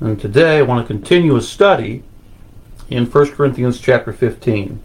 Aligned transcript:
And 0.00 0.18
today 0.18 0.56
I 0.56 0.62
want 0.62 0.82
to 0.82 0.94
continue 0.94 1.36
a 1.36 1.42
study 1.42 2.02
in 2.88 3.04
1 3.04 3.32
Corinthians 3.32 3.78
chapter 3.78 4.14
15. 4.14 4.82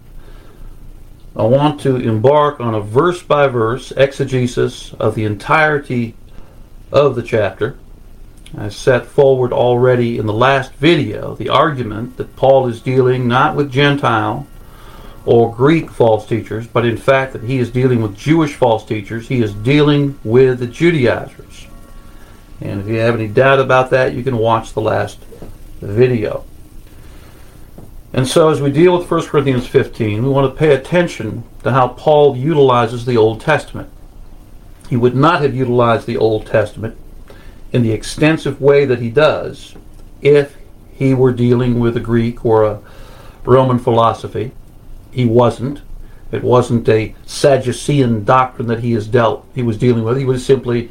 I 1.38 1.44
want 1.44 1.80
to 1.82 1.96
embark 1.96 2.60
on 2.60 2.76
a 2.76 2.82
verse 2.82 3.24
by 3.24 3.48
verse 3.48 3.94
exegesis 3.96 4.94
of 4.96 5.16
the 5.16 5.24
entirety 5.24 6.16
of 6.92 7.16
the 7.16 7.24
chapter. 7.24 7.78
I 8.58 8.68
set 8.68 9.06
forward 9.06 9.54
already 9.54 10.18
in 10.18 10.26
the 10.26 10.34
last 10.34 10.74
video 10.74 11.34
the 11.36 11.48
argument 11.48 12.18
that 12.18 12.36
Paul 12.36 12.68
is 12.68 12.82
dealing 12.82 13.26
not 13.26 13.56
with 13.56 13.72
Gentile 13.72 14.46
or 15.26 15.56
Greek 15.56 15.90
false 15.90 16.28
teachers, 16.28 16.68
but 16.68 16.86
in 16.86 16.98
fact 16.98 17.32
that 17.32 17.44
he 17.44 17.58
is 17.60 17.72
dealing 17.72 18.02
with 18.02 18.18
Jewish 18.18 18.54
false 18.54 18.86
teachers. 18.86 19.30
He 19.30 19.42
is 19.42 19.54
dealing 19.54 20.20
with 20.26 20.60
the 20.60 20.68
Judaizers. 20.68 21.68
And 22.62 22.82
if 22.82 22.88
you 22.88 22.96
have 23.00 23.16
any 23.16 23.28
doubt 23.28 23.60
about 23.60 23.90
that, 23.90 24.14
you 24.14 24.24
can 24.24 24.38
watch 24.38 24.74
the 24.74 24.82
last 24.82 25.20
video. 25.82 26.46
And 28.14 28.26
so, 28.28 28.50
as 28.50 28.62
we 28.62 28.72
deal 28.72 28.98
with 28.98 29.12
1 29.12 29.26
Corinthians 29.26 29.68
15, 29.68 30.24
we 30.24 30.30
want 30.30 30.52
to 30.52 30.58
pay 30.58 30.74
attention 30.74 31.44
to 31.64 31.72
how 31.72 31.90
Paul 31.90 32.38
utilizes 32.38 33.06
the 33.06 33.18
Old 33.18 33.42
Testament. 33.42 33.90
He 34.90 34.96
would 34.96 35.16
not 35.16 35.42
have 35.42 35.54
utilized 35.54 36.08
the 36.08 36.16
Old 36.16 36.46
Testament 36.46 36.98
in 37.74 37.82
the 37.82 37.92
extensive 37.92 38.62
way 38.62 38.86
that 38.86 39.02
he 39.02 39.10
does 39.10 39.76
if 40.22 40.56
he 40.94 41.14
were 41.14 41.34
dealing 41.34 41.80
with 41.80 41.98
a 41.98 42.00
Greek 42.00 42.46
or 42.46 42.64
a 42.64 42.80
Roman 43.44 43.80
philosophy. 43.80 44.52
He 45.12 45.26
wasn't. 45.26 45.82
It 46.32 46.44
wasn't 46.44 46.88
a 46.88 47.16
Sadducean 47.26 48.24
doctrine 48.24 48.68
that 48.70 48.80
he 48.80 48.94
has 48.94 49.08
dealt 49.08 49.46
he 49.54 49.62
was 49.62 49.78
dealing 49.78 50.04
with. 50.04 50.18
He 50.18 50.26
was 50.26 50.46
simply 50.46 50.90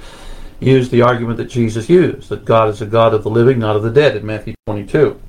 used 0.65 0.91
the 0.91 1.03
argument 1.03 1.37
that 1.39 1.51
Jesus 1.51 1.89
used, 1.89 2.29
that 2.29 2.45
God 2.45 2.69
is 2.69 2.81
a 2.81 2.87
God 2.87 3.15
of 3.15 3.23
the 3.23 3.31
living, 3.31 3.59
not 3.59 3.77
of 3.77 3.83
the 3.83 3.91
dead, 3.91 4.17
in 4.17 4.27
Matthew 4.27 4.55
22. 4.67 5.21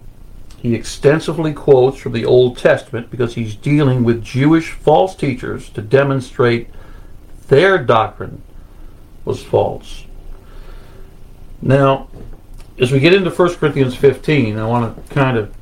He 0.57 0.73
extensively 0.73 1.53
quotes 1.53 1.99
from 1.99 2.13
the 2.13 2.25
Old 2.25 2.57
Testament 2.57 3.11
because 3.11 3.35
he's 3.35 3.55
dealing 3.55 4.03
with 4.03 4.23
Jewish 4.23 4.71
false 4.71 5.15
teachers 5.15 5.69
to 5.69 5.81
demonstrate 5.81 6.69
their 7.47 7.77
doctrine 7.77 8.41
was 9.25 9.43
false. 9.43 10.05
Now, 11.61 12.07
as 12.79 12.91
we 12.91 12.99
get 12.99 13.13
into 13.13 13.29
1 13.29 13.55
Corinthians 13.55 13.95
15, 13.95 14.57
I 14.57 14.65
want 14.65 15.07
to 15.07 15.13
kind 15.13 15.37
of 15.37 15.53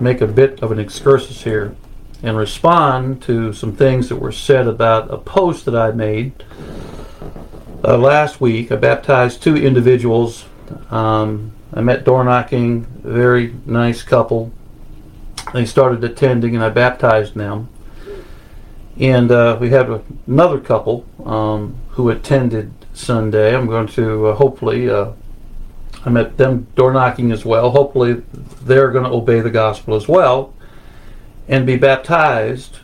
make 0.00 0.20
a 0.20 0.26
bit 0.26 0.62
of 0.62 0.70
an 0.72 0.78
excursus 0.78 1.42
here 1.42 1.74
and 2.22 2.36
respond 2.36 3.22
to 3.22 3.52
some 3.52 3.74
things 3.74 4.08
that 4.08 4.16
were 4.16 4.32
said 4.32 4.66
about 4.66 5.12
a 5.12 5.18
post 5.18 5.64
that 5.64 5.74
I 5.74 5.90
made 5.90 6.44
uh, 7.84 7.98
last 7.98 8.40
week, 8.40 8.70
I 8.70 8.76
baptized 8.76 9.42
two 9.42 9.56
individuals. 9.56 10.44
Um, 10.90 11.52
I 11.74 11.80
met 11.80 12.04
door 12.04 12.22
knocking, 12.22 12.84
very 13.02 13.54
nice 13.66 14.02
couple. 14.02 14.52
They 15.52 15.66
started 15.66 16.04
attending, 16.04 16.54
and 16.54 16.64
I 16.64 16.70
baptized 16.70 17.34
them. 17.34 17.68
And 18.98 19.30
uh, 19.30 19.58
we 19.60 19.70
have 19.70 20.04
another 20.26 20.60
couple 20.60 21.06
um, 21.24 21.76
who 21.90 22.10
attended 22.10 22.72
Sunday. 22.92 23.56
I'm 23.56 23.66
going 23.66 23.88
to 23.88 24.28
uh, 24.28 24.34
hopefully, 24.34 24.88
uh, 24.88 25.12
I 26.04 26.10
met 26.10 26.36
them 26.36 26.68
door 26.76 26.92
knocking 26.92 27.32
as 27.32 27.44
well. 27.44 27.70
Hopefully, 27.70 28.22
they're 28.62 28.90
going 28.90 29.04
to 29.04 29.10
obey 29.10 29.40
the 29.40 29.50
gospel 29.50 29.94
as 29.94 30.06
well 30.06 30.54
and 31.48 31.66
be 31.66 31.76
baptized, 31.76 32.78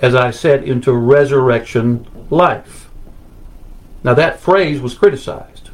as 0.00 0.14
I 0.14 0.30
said, 0.30 0.64
into 0.64 0.92
resurrection 0.92 2.06
life. 2.30 2.85
Now, 4.06 4.14
that 4.14 4.38
phrase 4.38 4.80
was 4.80 4.94
criticized, 4.94 5.70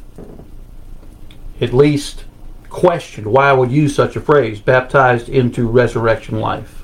at 1.61 1.71
least 1.71 2.25
questioned 2.67 3.27
why 3.27 3.51
would 3.53 3.71
use 3.71 3.93
such 3.93 4.15
a 4.15 4.19
phrase, 4.19 4.59
baptized 4.59 5.29
into 5.29 5.67
resurrection 5.67 6.39
life. 6.39 6.83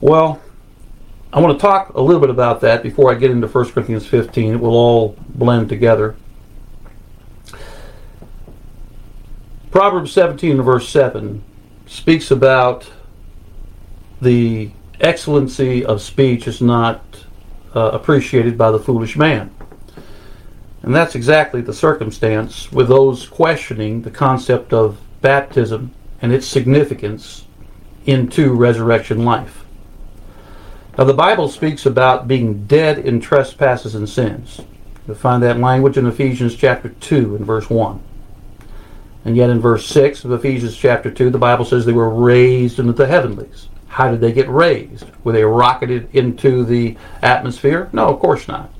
Well, 0.00 0.40
I 1.32 1.40
want 1.40 1.58
to 1.58 1.60
talk 1.60 1.94
a 1.94 2.00
little 2.00 2.20
bit 2.20 2.30
about 2.30 2.60
that 2.60 2.80
before 2.80 3.10
I 3.10 3.16
get 3.16 3.32
into 3.32 3.48
1 3.48 3.70
Corinthians 3.72 4.06
15. 4.06 4.52
It 4.52 4.60
will 4.60 4.76
all 4.76 5.16
blend 5.30 5.68
together. 5.68 6.14
Proverbs 9.72 10.12
17 10.12 10.62
verse 10.62 10.88
7 10.88 11.42
speaks 11.86 12.30
about 12.30 12.88
the 14.22 14.70
excellency 15.00 15.84
of 15.84 16.00
speech 16.00 16.46
is 16.46 16.60
not 16.60 17.02
uh, 17.74 17.90
appreciated 17.92 18.56
by 18.56 18.70
the 18.70 18.78
foolish 18.78 19.16
man. 19.16 19.52
And 20.84 20.94
that's 20.94 21.14
exactly 21.14 21.62
the 21.62 21.72
circumstance 21.72 22.70
with 22.70 22.88
those 22.88 23.26
questioning 23.26 24.02
the 24.02 24.10
concept 24.10 24.74
of 24.74 25.00
baptism 25.22 25.94
and 26.20 26.30
its 26.30 26.46
significance 26.46 27.46
into 28.04 28.52
resurrection 28.52 29.24
life. 29.24 29.64
Now, 30.98 31.04
the 31.04 31.14
Bible 31.14 31.48
speaks 31.48 31.86
about 31.86 32.28
being 32.28 32.66
dead 32.66 32.98
in 32.98 33.18
trespasses 33.18 33.94
and 33.94 34.06
sins. 34.06 34.60
You'll 35.06 35.16
find 35.16 35.42
that 35.42 35.58
language 35.58 35.96
in 35.96 36.06
Ephesians 36.06 36.54
chapter 36.54 36.90
2 36.90 37.36
and 37.36 37.46
verse 37.46 37.70
1. 37.70 38.02
And 39.24 39.38
yet 39.38 39.48
in 39.48 39.60
verse 39.60 39.86
6 39.86 40.26
of 40.26 40.32
Ephesians 40.32 40.76
chapter 40.76 41.10
2, 41.10 41.30
the 41.30 41.38
Bible 41.38 41.64
says 41.64 41.86
they 41.86 41.92
were 41.92 42.10
raised 42.10 42.78
into 42.78 42.92
the 42.92 43.06
heavenlies. 43.06 43.70
How 43.88 44.10
did 44.10 44.20
they 44.20 44.32
get 44.32 44.50
raised? 44.50 45.06
Were 45.24 45.32
they 45.32 45.44
rocketed 45.44 46.10
into 46.12 46.62
the 46.62 46.98
atmosphere? 47.22 47.88
No, 47.94 48.08
of 48.08 48.20
course 48.20 48.46
not. 48.48 48.70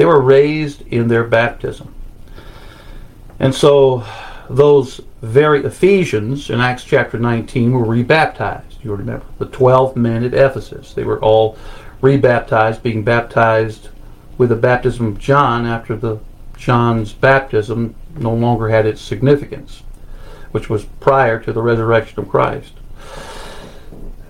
They 0.00 0.06
were 0.06 0.22
raised 0.22 0.80
in 0.86 1.08
their 1.08 1.24
baptism. 1.24 1.94
And 3.38 3.54
so 3.54 4.02
those 4.48 5.02
very 5.20 5.62
Ephesians 5.62 6.48
in 6.48 6.58
Acts 6.58 6.84
chapter 6.84 7.18
19 7.18 7.72
were 7.72 7.84
rebaptized. 7.84 8.82
You 8.82 8.94
remember 8.94 9.26
the 9.36 9.44
12 9.44 9.96
men 9.96 10.24
at 10.24 10.32
Ephesus. 10.32 10.94
They 10.94 11.04
were 11.04 11.22
all 11.22 11.58
rebaptized, 12.00 12.82
being 12.82 13.04
baptized 13.04 13.90
with 14.38 14.48
the 14.48 14.56
baptism 14.56 15.04
of 15.04 15.18
John 15.18 15.66
after 15.66 15.94
the 15.94 16.18
John's 16.56 17.12
baptism 17.12 17.94
no 18.16 18.32
longer 18.32 18.70
had 18.70 18.86
its 18.86 19.02
significance, 19.02 19.82
which 20.50 20.70
was 20.70 20.86
prior 21.00 21.38
to 21.40 21.52
the 21.52 21.60
resurrection 21.60 22.20
of 22.20 22.30
Christ. 22.30 22.72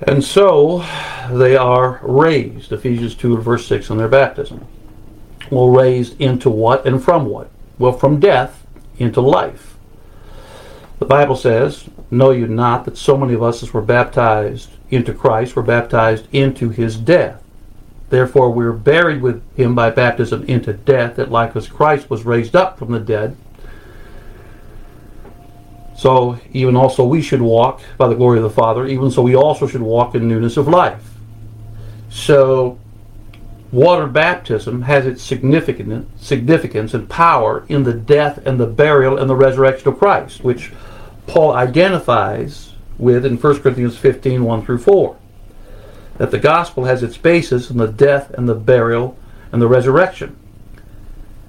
And 0.03 0.25
so 0.25 0.85
they 1.31 1.57
are 1.57 2.01
raised, 2.03 2.73
Ephesians 2.73 3.15
2 3.15 3.37
verse 3.37 3.69
6 3.69 3.89
on 3.93 3.99
their 3.99 4.09
baptism 4.09 4.67
will 5.51 5.71
raised 5.71 6.21
into 6.21 6.49
what 6.51 6.87
and 6.87 7.03
from 7.03 7.27
what? 7.27 7.51
Well, 7.79 7.93
from 7.93 8.21
death 8.21 8.67
into 8.99 9.21
life. 9.21 9.77
The 10.99 11.07
Bible 11.07 11.37
says, 11.37 11.89
Know 12.11 12.31
you 12.31 12.47
not 12.47 12.85
that 12.85 12.99
so 12.99 13.17
many 13.17 13.35
of 13.35 13.43
us 13.43 13.63
as 13.63 13.73
were 13.73 13.81
baptized 13.81 14.71
into 14.91 15.15
Christ 15.15 15.57
were 15.57 15.63
baptized 15.63 16.27
into 16.33 16.69
his 16.71 16.97
death? 16.97 17.43
Therefore 18.11 18.51
we 18.51 18.65
are 18.65 18.73
buried 18.73 19.23
with 19.23 19.43
him 19.57 19.75
by 19.75 19.91
baptism 19.91 20.45
into 20.45 20.73
death, 20.73 21.17
that 21.17 21.31
like 21.31 21.55
as 21.55 21.69
Christ 21.69 22.11
was 22.11 22.25
raised 22.25 22.57
up 22.57 22.79
from 22.79 22.91
the 22.91 23.01
dead, 23.01 23.37
so 26.01 26.39
even 26.53 26.77
also 26.77 27.05
we 27.05 27.21
should 27.21 27.43
walk 27.43 27.83
by 27.99 28.09
the 28.09 28.15
glory 28.15 28.39
of 28.39 28.43
the 28.43 28.49
Father, 28.49 28.87
even 28.87 29.11
so 29.11 29.21
we 29.21 29.37
also 29.37 29.67
should 29.67 29.83
walk 29.83 30.15
in 30.15 30.27
newness 30.27 30.57
of 30.57 30.67
life. 30.67 31.05
So 32.09 32.79
water 33.73 34.07
baptism 34.07 34.83
has 34.83 35.07
its 35.07 35.23
significance 35.23 36.95
and 36.95 37.09
power 37.09 37.65
in 37.69 37.85
the 37.85 37.95
death 37.95 38.45
and 38.45 38.59
the 38.59 38.67
burial 38.67 39.17
and 39.17 39.31
the 39.31 39.37
resurrection 39.37 39.89
of 39.89 39.99
Christ, 39.99 40.43
which 40.43 40.73
Paul 41.27 41.53
identifies 41.53 42.73
with 42.99 43.25
in 43.25 43.37
1 43.37 43.61
Corinthians 43.61 43.97
15 43.97 44.45
1 44.45 44.65
through 44.65 44.79
4. 44.79 45.17
That 46.19 46.31
the 46.31 46.39
gospel 46.39 46.85
has 46.85 47.03
its 47.03 47.17
basis 47.17 47.71
in 47.71 47.79
the 47.79 47.87
death 47.87 48.31
and 48.31 48.49
the 48.49 48.55
burial 48.55 49.17
and 49.53 49.63
the 49.63 49.69
resurrection. 49.69 50.37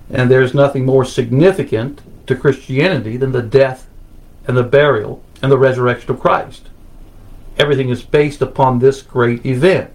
And 0.10 0.30
there's 0.30 0.54
nothing 0.54 0.86
more 0.86 1.06
significant 1.06 2.02
to 2.28 2.36
Christianity 2.36 3.18
than 3.18 3.32
the 3.32 3.42
death 3.42 3.88
and 4.48 4.56
the 4.56 4.64
burial 4.64 5.24
and 5.42 5.52
the 5.52 5.58
resurrection 5.58 6.12
of 6.12 6.20
Christ. 6.20 6.70
Everything 7.58 7.90
is 7.90 8.04
based 8.04 8.42
upon 8.42 8.80
this 8.80 9.02
great 9.02 9.46
event 9.46 9.92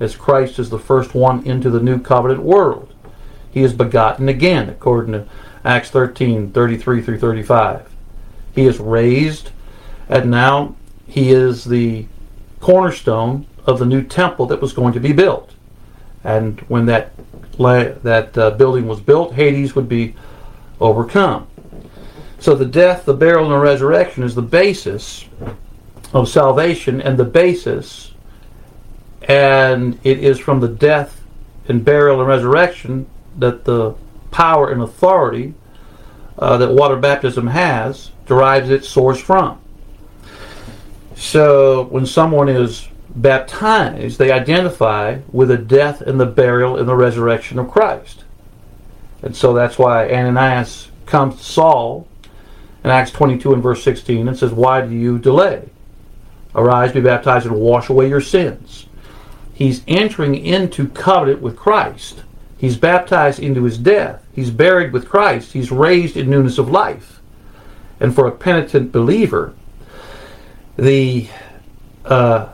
as 0.00 0.16
Christ 0.16 0.58
is 0.58 0.70
the 0.70 0.78
first 0.78 1.14
one 1.14 1.44
into 1.46 1.70
the 1.70 1.80
new 1.80 2.00
covenant 2.00 2.42
world. 2.42 2.92
He 3.50 3.62
is 3.62 3.72
begotten 3.72 4.28
again, 4.28 4.68
according 4.68 5.12
to 5.12 5.26
Acts 5.64 5.90
13 5.90 6.52
33 6.52 7.02
through 7.02 7.18
35. 7.18 7.88
He 8.54 8.66
is 8.66 8.78
raised, 8.78 9.50
and 10.08 10.30
now 10.30 10.76
he 11.06 11.30
is 11.30 11.64
the 11.64 12.06
cornerstone 12.60 13.46
of 13.64 13.78
the 13.78 13.86
new 13.86 14.02
temple 14.02 14.46
that 14.46 14.60
was 14.60 14.72
going 14.72 14.92
to 14.92 15.00
be 15.00 15.12
built. 15.12 15.52
And 16.24 16.60
when 16.62 16.86
that 16.86 17.12
that 17.58 18.36
uh, 18.36 18.50
building 18.50 18.86
was 18.86 19.00
built, 19.00 19.34
Hades 19.34 19.74
would 19.74 19.88
be 19.88 20.14
overcome. 20.80 21.46
So 22.38 22.54
the 22.54 22.66
death, 22.66 23.06
the 23.06 23.14
burial, 23.14 23.44
and 23.44 23.52
the 23.52 23.58
resurrection 23.58 24.22
is 24.22 24.34
the 24.34 24.42
basis 24.42 25.24
of 26.12 26.28
salvation 26.28 27.00
and 27.00 27.18
the 27.18 27.24
basis 27.24 28.12
and 29.22 29.98
it 30.04 30.22
is 30.22 30.38
from 30.38 30.60
the 30.60 30.68
death 30.68 31.22
and 31.68 31.84
burial 31.84 32.20
and 32.20 32.28
resurrection 32.28 33.06
that 33.38 33.64
the 33.64 33.94
power 34.30 34.70
and 34.70 34.82
authority 34.82 35.54
uh, 36.38 36.56
that 36.58 36.70
water 36.70 36.96
baptism 36.96 37.46
has 37.46 38.10
derives 38.26 38.70
its 38.70 38.88
source 38.88 39.20
from. 39.20 39.60
So 41.14 41.84
when 41.84 42.04
someone 42.06 42.48
is 42.48 42.88
baptized, 43.14 44.18
they 44.18 44.30
identify 44.30 45.18
with 45.32 45.48
the 45.48 45.56
death 45.56 46.02
and 46.02 46.20
the 46.20 46.26
burial 46.26 46.76
and 46.76 46.88
the 46.88 46.94
resurrection 46.94 47.58
of 47.58 47.70
Christ. 47.70 48.24
And 49.22 49.34
so 49.34 49.54
that's 49.54 49.78
why 49.78 50.10
Ananias 50.10 50.90
comes 51.06 51.38
to 51.38 51.42
Saul 51.42 52.06
in 52.84 52.90
Acts 52.90 53.10
22 53.12 53.54
and 53.54 53.62
verse 53.62 53.82
16 53.82 54.28
and 54.28 54.38
says, 54.38 54.52
Why 54.52 54.86
do 54.86 54.94
you 54.94 55.18
delay? 55.18 55.68
Arise, 56.54 56.92
be 56.92 57.00
baptized, 57.00 57.46
and 57.46 57.56
wash 57.56 57.88
away 57.88 58.08
your 58.08 58.20
sins. 58.20 58.85
He's 59.56 59.82
entering 59.88 60.34
into 60.34 60.86
covenant 60.88 61.40
with 61.40 61.56
Christ. 61.56 62.24
He's 62.58 62.76
baptized 62.76 63.40
into 63.40 63.64
his 63.64 63.78
death. 63.78 64.22
He's 64.34 64.50
buried 64.50 64.92
with 64.92 65.08
Christ. 65.08 65.54
He's 65.54 65.72
raised 65.72 66.14
in 66.14 66.28
newness 66.28 66.58
of 66.58 66.68
life. 66.68 67.22
And 67.98 68.14
for 68.14 68.26
a 68.26 68.32
penitent 68.32 68.92
believer, 68.92 69.54
the 70.76 71.28
uh, 72.04 72.48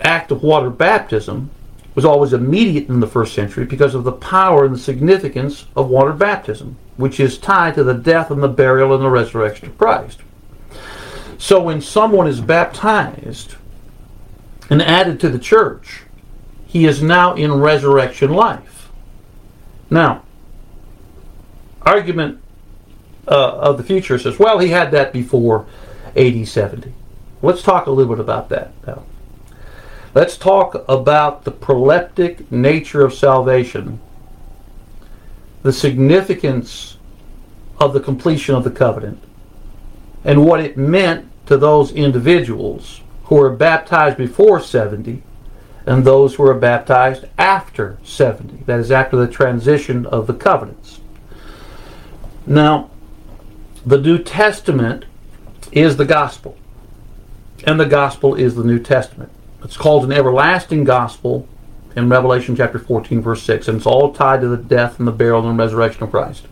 act 0.00 0.32
of 0.32 0.42
water 0.42 0.70
baptism 0.70 1.50
was 1.94 2.06
always 2.06 2.32
immediate 2.32 2.88
in 2.88 3.00
the 3.00 3.06
first 3.06 3.34
century 3.34 3.66
because 3.66 3.94
of 3.94 4.04
the 4.04 4.12
power 4.12 4.64
and 4.64 4.74
the 4.74 4.78
significance 4.78 5.66
of 5.76 5.90
water 5.90 6.14
baptism, 6.14 6.78
which 6.96 7.20
is 7.20 7.36
tied 7.36 7.74
to 7.74 7.84
the 7.84 7.92
death 7.92 8.30
and 8.30 8.42
the 8.42 8.48
burial 8.48 8.94
and 8.94 9.04
the 9.04 9.10
resurrection 9.10 9.68
of 9.68 9.76
Christ. 9.76 10.22
So 11.36 11.62
when 11.62 11.82
someone 11.82 12.26
is 12.26 12.40
baptized 12.40 13.56
and 14.70 14.80
added 14.80 15.20
to 15.20 15.28
the 15.28 15.38
church, 15.38 16.03
he 16.74 16.86
is 16.86 17.00
now 17.00 17.34
in 17.34 17.52
resurrection 17.52 18.32
life. 18.32 18.90
Now, 19.90 20.24
argument 21.82 22.42
uh, 23.28 23.58
of 23.58 23.78
the 23.78 23.84
future 23.84 24.18
says, 24.18 24.40
well, 24.40 24.58
he 24.58 24.70
had 24.70 24.90
that 24.90 25.12
before 25.12 25.66
AD 26.16 26.48
70. 26.48 26.92
Let's 27.42 27.62
talk 27.62 27.86
a 27.86 27.92
little 27.92 28.12
bit 28.16 28.20
about 28.20 28.48
that 28.48 28.72
now. 28.84 29.04
Let's 30.14 30.36
talk 30.36 30.84
about 30.88 31.44
the 31.44 31.52
proleptic 31.52 32.50
nature 32.50 33.04
of 33.04 33.14
salvation, 33.14 34.00
the 35.62 35.72
significance 35.72 36.96
of 37.78 37.92
the 37.92 38.00
completion 38.00 38.56
of 38.56 38.64
the 38.64 38.72
covenant, 38.72 39.22
and 40.24 40.44
what 40.44 40.58
it 40.58 40.76
meant 40.76 41.30
to 41.46 41.56
those 41.56 41.92
individuals 41.92 43.00
who 43.26 43.36
were 43.36 43.50
baptized 43.50 44.16
before 44.16 44.60
70 44.60 45.22
and 45.86 46.04
those 46.04 46.34
who 46.34 46.42
were 46.44 46.54
baptized 46.54 47.24
after 47.38 47.98
70. 48.02 48.64
That 48.64 48.80
is, 48.80 48.90
after 48.90 49.16
the 49.16 49.28
transition 49.28 50.06
of 50.06 50.26
the 50.26 50.34
covenants. 50.34 51.00
Now, 52.46 52.90
the 53.84 53.98
New 53.98 54.18
Testament 54.18 55.04
is 55.72 55.96
the 55.96 56.04
gospel 56.04 56.56
and 57.66 57.80
the 57.80 57.86
gospel 57.86 58.34
is 58.34 58.54
the 58.54 58.64
New 58.64 58.78
Testament. 58.78 59.30
It's 59.62 59.76
called 59.76 60.04
an 60.04 60.12
everlasting 60.12 60.84
gospel 60.84 61.48
in 61.96 62.08
Revelation 62.08 62.56
chapter 62.56 62.78
14, 62.78 63.22
verse 63.22 63.42
6, 63.42 63.68
and 63.68 63.76
it's 63.78 63.86
all 63.86 64.12
tied 64.12 64.40
to 64.42 64.48
the 64.48 64.56
death 64.56 64.98
and 64.98 65.08
the 65.08 65.12
burial 65.12 65.48
and 65.48 65.58
resurrection 65.58 66.02
of 66.02 66.10
Christ. 66.10 66.46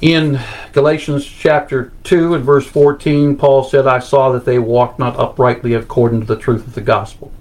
In 0.00 0.40
Galatians 0.72 1.24
chapter 1.24 1.92
2 2.04 2.34
and 2.34 2.44
verse 2.44 2.66
14, 2.66 3.36
Paul 3.36 3.64
said, 3.64 3.86
I 3.86 3.98
saw 3.98 4.30
that 4.32 4.44
they 4.44 4.58
walked 4.58 4.98
not 4.98 5.18
uprightly 5.18 5.72
according 5.74 6.20
to 6.20 6.26
the 6.26 6.36
truth 6.36 6.66
of 6.66 6.74
the 6.74 6.80
gospel. 6.80 7.32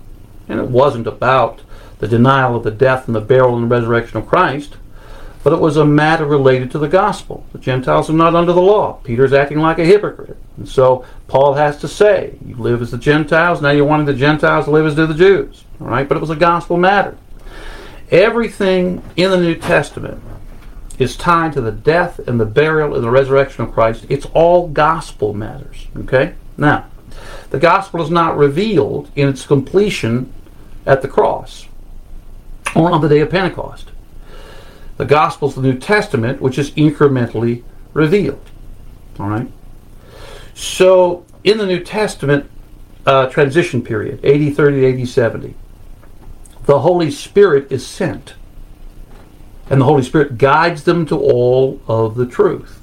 And 0.48 0.60
it 0.60 0.70
wasn't 0.70 1.08
about 1.08 1.62
the 2.00 2.08
denial 2.08 2.56
of 2.56 2.64
the 2.64 2.72
death 2.72 3.08
and 3.08 3.16
the 3.16 3.22
burial 3.22 3.56
and 3.56 3.70
the 3.70 3.76
resurrection 3.76 4.18
of 4.18 4.28
Christ 4.28 4.78
but 5.46 5.54
it 5.54 5.60
was 5.60 5.78
a 5.78 5.86
matter 5.86 6.26
related 6.26 6.72
to 6.72 6.80
the 6.80 6.88
gospel. 6.88 7.46
The 7.52 7.60
Gentiles 7.60 8.10
are 8.10 8.14
not 8.14 8.34
under 8.34 8.52
the 8.52 8.64
law. 8.64 8.94
Peter's 9.04 9.32
acting 9.32 9.60
like 9.60 9.78
a 9.78 9.86
hypocrite. 9.86 10.38
And 10.58 10.68
so 10.68 11.06
Paul 11.28 11.54
has 11.54 11.78
to 11.82 11.88
say, 11.88 12.34
you 12.44 12.56
live 12.56 12.82
as 12.82 12.90
the 12.90 12.98
Gentiles, 12.98 13.62
now 13.62 13.70
you're 13.70 13.86
wanting 13.86 14.08
the 14.08 14.16
Gentiles 14.16 14.66
to 14.66 14.72
live 14.72 14.88
as 14.88 14.96
do 14.96 15.06
the 15.06 15.14
Jews. 15.14 15.64
All 15.80 15.86
right? 15.86 16.08
But 16.08 16.18
it 16.18 16.22
was 16.22 16.32
a 16.32 16.36
gospel 16.36 16.78
matter. 16.78 17.16
Everything 18.10 19.04
in 19.18 19.30
the 19.30 19.40
New 19.40 19.54
Testament 19.54 20.20
is 21.00 21.16
tied 21.16 21.54
to 21.54 21.62
the 21.62 21.72
death 21.72 22.20
and 22.20 22.40
the 22.40 22.46
burial 22.46 22.96
and 22.96 23.04
the 23.04 23.10
resurrection 23.10 23.64
of 23.64 23.74
Christ. 23.74 24.06
It's 24.10 24.26
all 24.34 24.68
gospel 24.68 25.34
matters. 25.34 25.88
Okay? 25.98 26.36
Now, 26.58 26.88
the 27.50 27.60
gospel 27.60 28.02
is 28.02 28.10
not 28.10 28.38
revealed 28.38 29.12
in 29.16 29.30
its 29.30 29.46
completion 29.46 30.32
at 30.86 31.02
the 31.02 31.08
cross 31.08 31.68
or 32.76 32.92
on 32.92 33.02
the 33.02 33.08
day 33.08 33.22
of 33.22 33.30
Pentecost 33.30 33.92
the 34.98 35.06
gospel 35.06 35.50
is 35.50 35.56
the 35.56 35.62
New 35.62 35.78
Testament, 35.78 36.42
which 36.42 36.58
is 36.58 36.72
incrementally 36.72 37.64
revealed. 37.94 38.50
All 39.20 39.28
right. 39.28 39.52
So 40.54 41.26
in 41.44 41.58
the 41.58 41.66
New 41.66 41.84
Testament 41.84 42.50
uh, 43.06 43.28
transition 43.28 43.82
period, 43.82 44.24
AD 44.24 44.56
30 44.56 44.82
to 44.82 45.02
AD 45.02 45.08
70, 45.08 45.56
the 46.66 46.80
Holy 46.80 47.12
Spirit 47.12 47.72
is 47.72 47.86
sent. 47.86 48.36
And 49.70 49.82
the 49.82 49.86
Holy 49.86 50.04
Spirit 50.04 50.38
guides 50.38 50.84
them 50.84 51.06
to 51.08 51.18
all 51.18 51.82
of 51.88 52.16
the 52.16 52.26
truth, 52.26 52.82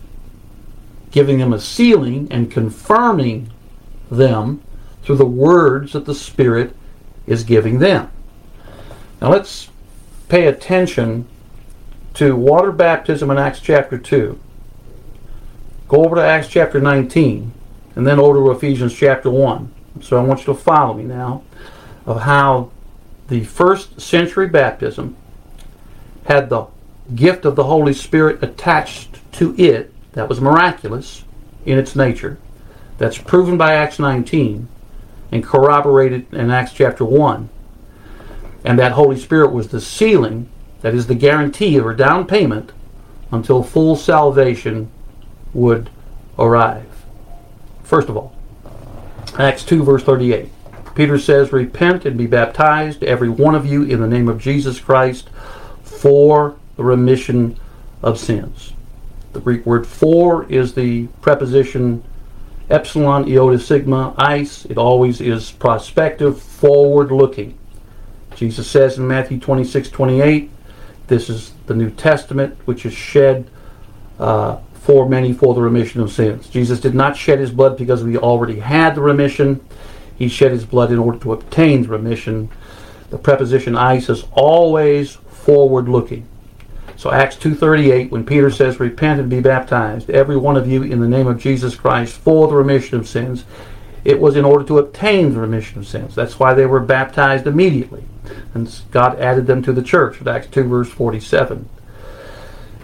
giving 1.10 1.38
them 1.38 1.52
a 1.52 1.60
sealing 1.60 2.26
and 2.30 2.50
confirming 2.50 3.50
them 4.10 4.62
through 5.02 5.16
the 5.16 5.26
words 5.26 5.92
that 5.92 6.06
the 6.06 6.14
Spirit 6.14 6.74
is 7.26 7.44
giving 7.44 7.78
them. 7.78 8.10
Now 9.20 9.30
let's 9.30 9.70
pay 10.28 10.46
attention 10.46 11.26
to 12.14 12.34
water 12.36 12.72
baptism 12.72 13.30
in 13.30 13.38
Acts 13.38 13.60
chapter 13.60 13.96
2. 13.96 14.38
Go 15.88 16.04
over 16.04 16.16
to 16.16 16.22
Acts 16.22 16.48
chapter 16.48 16.80
19 16.80 17.52
and 17.94 18.06
then 18.06 18.18
over 18.18 18.38
to 18.38 18.50
Ephesians 18.50 18.94
chapter 18.94 19.30
1. 19.30 19.72
So 20.00 20.18
I 20.18 20.22
want 20.22 20.40
you 20.40 20.46
to 20.46 20.54
follow 20.54 20.94
me 20.94 21.04
now 21.04 21.42
of 22.06 22.22
how 22.22 22.70
the 23.28 23.44
first 23.44 24.00
century 24.00 24.48
baptism 24.48 25.16
had 26.24 26.48
the 26.48 26.66
gift 27.14 27.44
of 27.44 27.56
the 27.56 27.64
Holy 27.64 27.92
Spirit 27.92 28.42
attached 28.42 29.18
to 29.32 29.54
it. 29.56 29.92
That 30.12 30.28
was 30.28 30.40
miraculous 30.40 31.24
in 31.64 31.78
its 31.78 31.96
nature. 31.96 32.38
That's 32.98 33.18
proven 33.18 33.56
by 33.56 33.74
Acts 33.74 33.98
19 33.98 34.68
and 35.30 35.44
corroborated 35.44 36.32
in 36.32 36.50
Acts 36.50 36.72
chapter 36.72 37.04
1. 37.04 37.48
And 38.64 38.78
that 38.78 38.92
Holy 38.92 39.18
Spirit 39.18 39.52
was 39.52 39.68
the 39.68 39.80
sealing 39.80 40.48
that 40.82 40.94
is 40.94 41.06
the 41.06 41.14
guarantee 41.14 41.76
of 41.76 41.84
her 41.84 41.94
down 41.94 42.26
payment 42.26 42.72
until 43.30 43.62
full 43.62 43.96
salvation 43.96 44.90
would 45.54 45.90
arrive. 46.38 46.86
First 47.82 48.08
of 48.08 48.16
all, 48.16 48.34
Acts 49.38 49.64
2, 49.64 49.82
verse 49.82 50.02
38. 50.02 50.48
Peter 50.94 51.18
says, 51.18 51.52
Repent 51.52 52.04
and 52.04 52.18
be 52.18 52.26
baptized, 52.26 53.02
every 53.02 53.30
one 53.30 53.54
of 53.54 53.64
you, 53.64 53.82
in 53.82 54.00
the 54.00 54.06
name 54.06 54.28
of 54.28 54.40
Jesus 54.40 54.78
Christ, 54.78 55.30
for 55.98 56.56
the 56.76 56.84
remission 56.84 57.58
of 58.02 58.18
sins. 58.18 58.72
The 59.32 59.40
Greek 59.40 59.64
word 59.64 59.86
for 59.86 60.44
is 60.50 60.74
the 60.74 61.06
preposition 61.20 62.04
epsilon, 62.70 63.30
iota, 63.30 63.58
sigma, 63.58 64.14
eis. 64.16 64.64
It 64.66 64.78
always 64.78 65.20
is 65.20 65.50
prospective, 65.50 66.40
forward 66.40 67.12
looking. 67.12 67.58
Jesus 68.34 68.68
says 68.68 68.98
in 68.98 69.06
Matthew 69.06 69.38
26, 69.38 69.90
28, 69.90 70.50
this 71.06 71.28
is 71.28 71.52
the 71.66 71.74
New 71.74 71.90
Testament, 71.90 72.56
which 72.64 72.86
is 72.86 72.94
shed 72.94 73.48
uh, 74.18 74.58
for 74.72 75.08
many 75.08 75.32
for 75.32 75.54
the 75.54 75.60
remission 75.60 76.00
of 76.00 76.10
sins. 76.10 76.48
Jesus 76.48 76.80
did 76.80 76.94
not 76.94 77.16
shed 77.16 77.38
his 77.38 77.50
blood 77.50 77.76
because 77.76 78.02
we 78.02 78.16
already 78.16 78.58
had 78.58 78.94
the 78.94 79.02
remission. 79.02 79.60
He 80.16 80.28
shed 80.28 80.52
his 80.52 80.64
blood 80.64 80.90
in 80.90 80.98
order 80.98 81.18
to 81.20 81.32
obtain 81.34 81.82
the 81.82 81.88
remission. 81.88 82.50
The 83.10 83.18
preposition 83.18 83.76
eis 83.76 84.08
is 84.08 84.24
always 84.32 85.18
forward 85.44 85.88
looking. 85.88 86.26
So 86.96 87.10
Acts 87.10 87.36
2:38 87.36 88.10
when 88.10 88.24
Peter 88.24 88.50
says 88.50 88.78
repent 88.78 89.20
and 89.20 89.28
be 89.28 89.40
baptized 89.40 90.10
every 90.10 90.36
one 90.36 90.56
of 90.56 90.68
you 90.68 90.82
in 90.82 91.00
the 91.00 91.08
name 91.08 91.26
of 91.26 91.40
Jesus 91.40 91.74
Christ 91.74 92.16
for 92.16 92.48
the 92.48 92.54
remission 92.54 92.98
of 92.98 93.08
sins 93.08 93.44
it 94.04 94.20
was 94.20 94.36
in 94.36 94.44
order 94.44 94.64
to 94.64 94.78
obtain 94.78 95.32
the 95.32 95.40
remission 95.40 95.78
of 95.78 95.86
sins. 95.86 96.14
That's 96.14 96.38
why 96.38 96.54
they 96.54 96.66
were 96.66 96.80
baptized 96.80 97.46
immediately. 97.46 98.04
And 98.54 98.72
God 98.90 99.18
added 99.20 99.46
them 99.46 99.62
to 99.62 99.72
the 99.72 99.82
church, 99.82 100.24
Acts 100.26 100.48
2, 100.48 100.64
verse 100.64 100.90
47. 100.90 101.68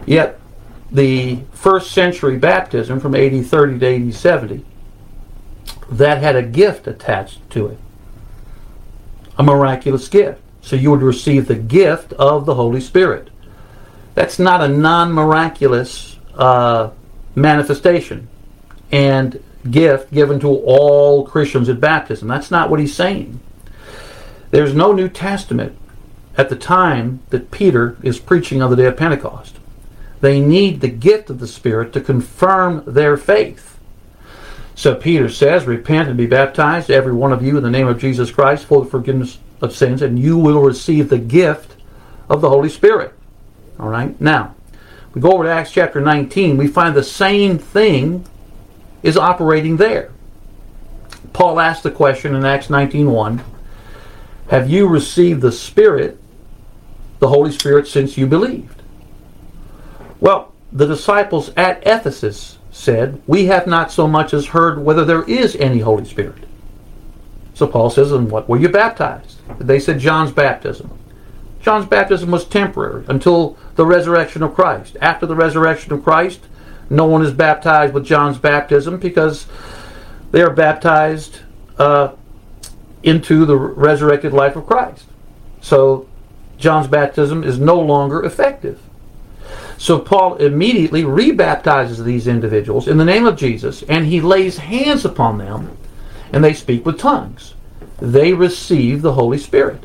Yet, 0.06 0.38
the 0.90 1.40
first 1.52 1.90
century 1.90 2.38
baptism 2.38 3.00
from 3.00 3.14
AD 3.14 3.44
30 3.44 3.78
to 3.80 4.08
AD 4.08 4.14
70, 4.14 4.64
that 5.90 6.18
had 6.18 6.36
a 6.36 6.42
gift 6.42 6.86
attached 6.86 7.48
to 7.50 7.66
it. 7.66 7.78
A 9.36 9.42
miraculous 9.42 10.08
gift. 10.08 10.40
So 10.68 10.76
you 10.76 10.90
would 10.90 11.00
receive 11.00 11.48
the 11.48 11.54
gift 11.54 12.12
of 12.12 12.44
the 12.44 12.54
Holy 12.54 12.82
Spirit. 12.82 13.30
That's 14.14 14.38
not 14.38 14.62
a 14.62 14.68
non 14.68 15.14
miraculous 15.14 16.18
uh, 16.34 16.90
manifestation. 17.34 18.28
And 18.92 19.42
gift 19.70 20.12
given 20.12 20.38
to 20.40 20.48
all 20.48 21.26
Christians 21.26 21.70
at 21.70 21.80
baptism. 21.80 22.28
That's 22.28 22.50
not 22.50 22.68
what 22.68 22.80
he's 22.80 22.94
saying. 22.94 23.40
There's 24.50 24.74
no 24.74 24.92
New 24.92 25.08
Testament 25.08 25.74
at 26.36 26.50
the 26.50 26.56
time 26.56 27.20
that 27.30 27.50
Peter 27.50 27.96
is 28.02 28.18
preaching 28.18 28.60
on 28.60 28.68
the 28.68 28.76
day 28.76 28.84
of 28.84 28.98
Pentecost. 28.98 29.56
They 30.20 30.38
need 30.38 30.82
the 30.82 30.88
gift 30.88 31.30
of 31.30 31.38
the 31.38 31.48
Spirit 31.48 31.94
to 31.94 32.02
confirm 32.02 32.84
their 32.86 33.16
faith. 33.16 33.78
So 34.74 34.94
Peter 34.94 35.30
says, 35.30 35.64
Repent 35.64 36.10
and 36.10 36.18
be 36.18 36.26
baptized, 36.26 36.90
every 36.90 37.14
one 37.14 37.32
of 37.32 37.42
you, 37.42 37.56
in 37.56 37.62
the 37.62 37.70
name 37.70 37.88
of 37.88 37.98
Jesus 37.98 38.30
Christ, 38.30 38.66
for 38.66 38.84
the 38.84 38.90
forgiveness 38.90 39.38
of 39.60 39.74
sins, 39.74 40.02
and 40.02 40.18
you 40.18 40.38
will 40.38 40.60
receive 40.60 41.08
the 41.08 41.18
gift 41.18 41.76
of 42.28 42.40
the 42.40 42.48
Holy 42.48 42.68
Spirit. 42.68 43.12
All 43.78 43.88
right? 43.88 44.18
Now, 44.20 44.54
we 45.14 45.20
go 45.20 45.32
over 45.32 45.44
to 45.44 45.50
Acts 45.50 45.72
chapter 45.72 46.00
19, 46.00 46.56
we 46.56 46.66
find 46.66 46.94
the 46.94 47.02
same 47.02 47.58
thing 47.58 48.24
is 49.02 49.16
operating 49.16 49.76
there. 49.76 50.10
Paul 51.32 51.60
asked 51.60 51.82
the 51.82 51.90
question 51.90 52.34
in 52.34 52.44
Acts 52.44 52.68
19:1, 52.68 53.40
"Have 54.48 54.68
you 54.68 54.86
received 54.86 55.40
the 55.40 55.52
Spirit, 55.52 56.18
the 57.18 57.28
Holy 57.28 57.52
Spirit 57.52 57.86
since 57.86 58.18
you 58.18 58.26
believed?" 58.26 58.82
Well, 60.20 60.52
the 60.72 60.86
disciples 60.86 61.50
at 61.56 61.82
Ephesus 61.86 62.58
said, 62.70 63.20
"We 63.26 63.46
have 63.46 63.66
not 63.66 63.92
so 63.92 64.06
much 64.06 64.34
as 64.34 64.46
heard 64.46 64.84
whether 64.84 65.04
there 65.04 65.22
is 65.24 65.56
any 65.56 65.78
Holy 65.78 66.04
Spirit." 66.04 66.44
So 67.54 67.66
Paul 67.66 67.90
says, 67.90 68.12
"And 68.12 68.30
what 68.30 68.48
were 68.48 68.58
you 68.58 68.68
baptized?" 68.68 69.37
They 69.58 69.80
said 69.80 69.98
John's 69.98 70.32
baptism. 70.32 70.90
John's 71.60 71.86
baptism 71.86 72.30
was 72.30 72.44
temporary 72.44 73.04
until 73.08 73.56
the 73.74 73.84
resurrection 73.84 74.42
of 74.42 74.54
Christ. 74.54 74.96
After 75.00 75.26
the 75.26 75.34
resurrection 75.34 75.92
of 75.92 76.04
Christ, 76.04 76.40
no 76.90 77.06
one 77.06 77.22
is 77.22 77.32
baptized 77.32 77.92
with 77.92 78.04
John's 78.04 78.38
baptism 78.38 78.98
because 78.98 79.46
they 80.30 80.42
are 80.42 80.52
baptized 80.52 81.40
uh, 81.78 82.12
into 83.02 83.44
the 83.44 83.56
resurrected 83.56 84.32
life 84.32 84.56
of 84.56 84.66
Christ. 84.66 85.04
So 85.60 86.08
John's 86.58 86.88
baptism 86.88 87.44
is 87.44 87.58
no 87.58 87.78
longer 87.80 88.24
effective. 88.24 88.80
So 89.76 89.98
Paul 89.98 90.36
immediately 90.36 91.04
rebaptizes 91.04 92.04
these 92.04 92.26
individuals 92.26 92.88
in 92.88 92.98
the 92.98 93.04
name 93.04 93.26
of 93.26 93.36
Jesus 93.36 93.82
and 93.84 94.06
he 94.06 94.20
lays 94.20 94.58
hands 94.58 95.04
upon 95.04 95.38
them 95.38 95.76
and 96.32 96.42
they 96.42 96.52
speak 96.52 96.84
with 96.84 96.98
tongues. 96.98 97.54
They 97.98 98.32
receive 98.32 99.02
the 99.02 99.14
Holy 99.14 99.38
Spirit. 99.38 99.84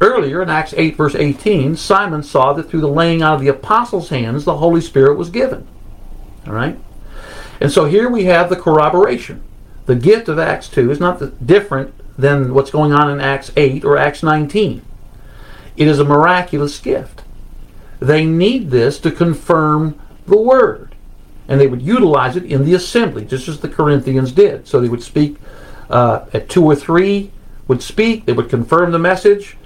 Earlier 0.00 0.42
in 0.42 0.50
Acts 0.50 0.74
8, 0.76 0.96
verse 0.96 1.14
18, 1.14 1.76
Simon 1.76 2.22
saw 2.22 2.52
that 2.52 2.70
through 2.70 2.80
the 2.80 2.88
laying 2.88 3.22
out 3.22 3.34
of 3.34 3.40
the 3.40 3.48
apostles' 3.48 4.10
hands, 4.10 4.44
the 4.44 4.58
Holy 4.58 4.80
Spirit 4.80 5.18
was 5.18 5.30
given. 5.30 5.66
All 6.46 6.52
right? 6.52 6.78
And 7.60 7.72
so 7.72 7.86
here 7.86 8.08
we 8.08 8.24
have 8.24 8.48
the 8.48 8.56
corroboration. 8.56 9.42
The 9.86 9.96
gift 9.96 10.28
of 10.28 10.38
Acts 10.38 10.68
2 10.68 10.90
is 10.90 11.00
not 11.00 11.44
different 11.44 11.94
than 12.16 12.54
what's 12.54 12.70
going 12.70 12.92
on 12.92 13.10
in 13.10 13.20
Acts 13.20 13.50
8 13.56 13.84
or 13.84 13.96
Acts 13.96 14.22
19. 14.22 14.82
It 15.76 15.88
is 15.88 15.98
a 15.98 16.04
miraculous 16.04 16.78
gift. 16.78 17.22
They 18.00 18.24
need 18.24 18.70
this 18.70 18.98
to 19.00 19.10
confirm 19.10 19.98
the 20.26 20.36
word. 20.36 20.94
And 21.48 21.60
they 21.60 21.66
would 21.66 21.82
utilize 21.82 22.36
it 22.36 22.44
in 22.44 22.64
the 22.64 22.74
assembly, 22.74 23.24
just 23.24 23.48
as 23.48 23.60
the 23.60 23.68
Corinthians 23.68 24.32
did. 24.32 24.68
So 24.68 24.80
they 24.80 24.88
would 24.88 25.02
speak 25.02 25.38
uh, 25.90 26.26
at 26.32 26.48
two 26.48 26.64
or 26.64 26.74
three 26.74 27.30
would 27.66 27.82
speak, 27.82 28.26
they 28.26 28.32
would 28.32 28.48
confirm 28.48 28.92
the 28.92 28.98
message, 28.98 29.56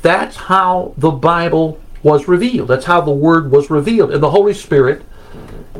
that's 0.00 0.36
how 0.36 0.94
the 0.96 1.10
Bible 1.10 1.80
was 2.02 2.26
revealed. 2.26 2.68
That's 2.68 2.86
how 2.86 3.00
the 3.00 3.12
Word 3.12 3.50
was 3.50 3.70
revealed. 3.70 4.12
And 4.12 4.22
the 4.22 4.30
Holy 4.30 4.54
Spirit 4.54 5.02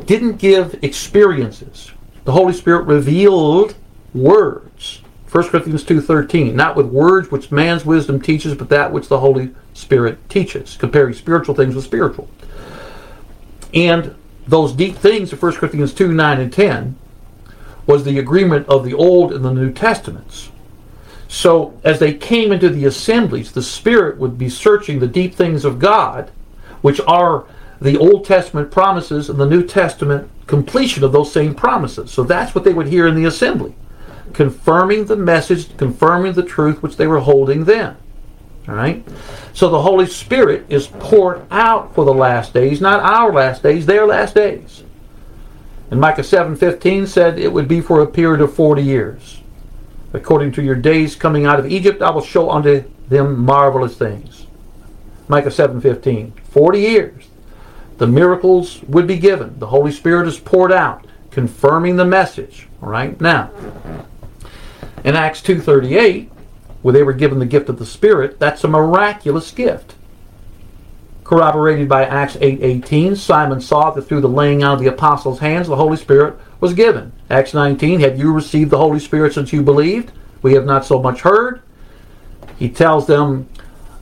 didn't 0.05 0.37
give 0.37 0.81
experiences. 0.83 1.91
The 2.23 2.31
Holy 2.31 2.53
Spirit 2.53 2.83
revealed 2.83 3.75
words. 4.13 5.01
1 5.29 5.49
Corinthians 5.49 5.83
2.13, 5.83 6.53
not 6.53 6.75
with 6.75 6.85
words 6.85 7.31
which 7.31 7.51
man's 7.51 7.85
wisdom 7.85 8.21
teaches, 8.21 8.53
but 8.53 8.69
that 8.69 8.91
which 8.91 9.07
the 9.07 9.19
Holy 9.19 9.53
Spirit 9.73 10.29
teaches, 10.29 10.77
comparing 10.77 11.13
spiritual 11.13 11.55
things 11.55 11.73
with 11.73 11.83
spiritual. 11.83 12.29
And 13.73 14.15
those 14.47 14.73
deep 14.73 14.95
things 14.95 15.33
of 15.33 15.41
1 15.41 15.53
Corinthians 15.53 15.93
2, 15.93 16.13
9, 16.13 16.39
and 16.39 16.53
10 16.53 16.95
was 17.85 18.03
the 18.03 18.19
agreement 18.19 18.67
of 18.67 18.83
the 18.83 18.93
Old 18.93 19.33
and 19.33 19.43
the 19.43 19.53
New 19.53 19.71
Testaments. 19.71 20.49
So, 21.27 21.79
as 21.83 21.99
they 21.99 22.13
came 22.13 22.51
into 22.51 22.69
the 22.69 22.85
assemblies, 22.85 23.51
the 23.51 23.63
Spirit 23.63 24.17
would 24.17 24.37
be 24.37 24.49
searching 24.49 24.99
the 24.99 25.07
deep 25.07 25.33
things 25.33 25.65
of 25.65 25.79
God, 25.79 26.29
which 26.81 27.01
are 27.07 27.45
the 27.81 27.97
Old 27.97 28.25
Testament 28.25 28.71
promises 28.71 29.29
and 29.29 29.39
the 29.39 29.47
New 29.47 29.65
Testament 29.65 30.29
completion 30.45 31.03
of 31.03 31.11
those 31.11 31.31
same 31.31 31.55
promises. 31.55 32.11
So, 32.11 32.23
that's 32.23 32.53
what 32.53 32.63
they 32.63 32.73
would 32.73 32.87
hear 32.87 33.07
in 33.07 33.15
the 33.15 33.25
assembly, 33.25 33.75
confirming 34.33 35.05
the 35.05 35.15
message, 35.15 35.75
confirming 35.75 36.33
the 36.33 36.43
truth 36.43 36.83
which 36.83 36.97
they 36.97 37.07
were 37.07 37.19
holding 37.19 37.65
then. 37.65 37.97
All 38.67 38.75
right? 38.75 39.03
So, 39.53 39.69
the 39.69 39.81
Holy 39.81 40.05
Spirit 40.05 40.67
is 40.69 40.85
poured 40.85 41.41
out 41.49 41.95
for 41.95 42.05
the 42.05 42.13
last 42.13 42.53
days, 42.53 42.79
not 42.79 42.99
our 42.99 43.33
last 43.33 43.63
days, 43.63 43.87
their 43.87 44.05
last 44.05 44.35
days. 44.35 44.83
And 45.93 46.01
Micah 46.01 46.23
7:15 46.23 47.05
said 47.05 47.37
it 47.37 47.53
would 47.53 47.67
be 47.67 47.79
for 47.79 48.01
a 48.01 48.07
period 48.07 48.41
of 48.41 48.51
40 48.51 48.81
years. 48.81 49.41
According 50.11 50.51
to 50.53 50.63
your 50.63 50.73
days 50.73 51.15
coming 51.15 51.45
out 51.45 51.59
of 51.59 51.67
Egypt, 51.67 52.01
I 52.01 52.09
will 52.09 52.23
show 52.23 52.49
unto 52.49 52.85
them 53.09 53.45
marvelous 53.45 53.95
things. 53.95 54.47
Micah 55.27 55.51
7:15. 55.51 56.33
40 56.49 56.79
years. 56.79 57.27
The 57.99 58.07
miracles 58.07 58.81
would 58.87 59.05
be 59.05 59.17
given. 59.17 59.59
The 59.59 59.67
Holy 59.67 59.91
Spirit 59.91 60.27
is 60.27 60.39
poured 60.39 60.71
out, 60.71 61.05
confirming 61.29 61.97
the 61.97 62.05
message. 62.05 62.67
Right? 62.81 63.21
Now, 63.21 63.51
in 65.03 65.15
Acts 65.15 65.43
2:38, 65.43 66.31
where 66.81 66.93
they 66.93 67.03
were 67.03 67.13
given 67.13 67.37
the 67.37 67.45
gift 67.45 67.69
of 67.69 67.77
the 67.77 67.85
Spirit, 67.85 68.39
that's 68.39 68.63
a 68.63 68.67
miraculous 68.67 69.51
gift. 69.51 69.93
Corroborated 71.23 71.87
by 71.87 72.05
Acts 72.05 72.37
8:18, 72.41 73.15
Simon 73.15 73.61
saw 73.61 73.91
that 73.91 74.03
through 74.03 74.21
the 74.21 74.27
laying 74.27 74.61
out 74.61 74.73
of 74.73 74.79
the 74.79 74.87
apostles' 74.87 75.39
hands, 75.39 75.67
the 75.67 75.75
Holy 75.75 75.97
Spirit 75.97 76.37
was 76.59 76.73
given. 76.73 77.11
Acts 77.29 77.53
19, 77.53 78.01
have 78.01 78.17
you 78.17 78.31
received 78.33 78.71
the 78.71 78.77
Holy 78.77 78.99
Spirit 78.99 79.33
since 79.33 79.53
you 79.53 79.61
believed? 79.61 80.11
We 80.41 80.53
have 80.53 80.65
not 80.65 80.85
so 80.85 81.01
much 81.01 81.21
heard. 81.21 81.61
He 82.57 82.69
tells 82.69 83.07
them 83.07 83.47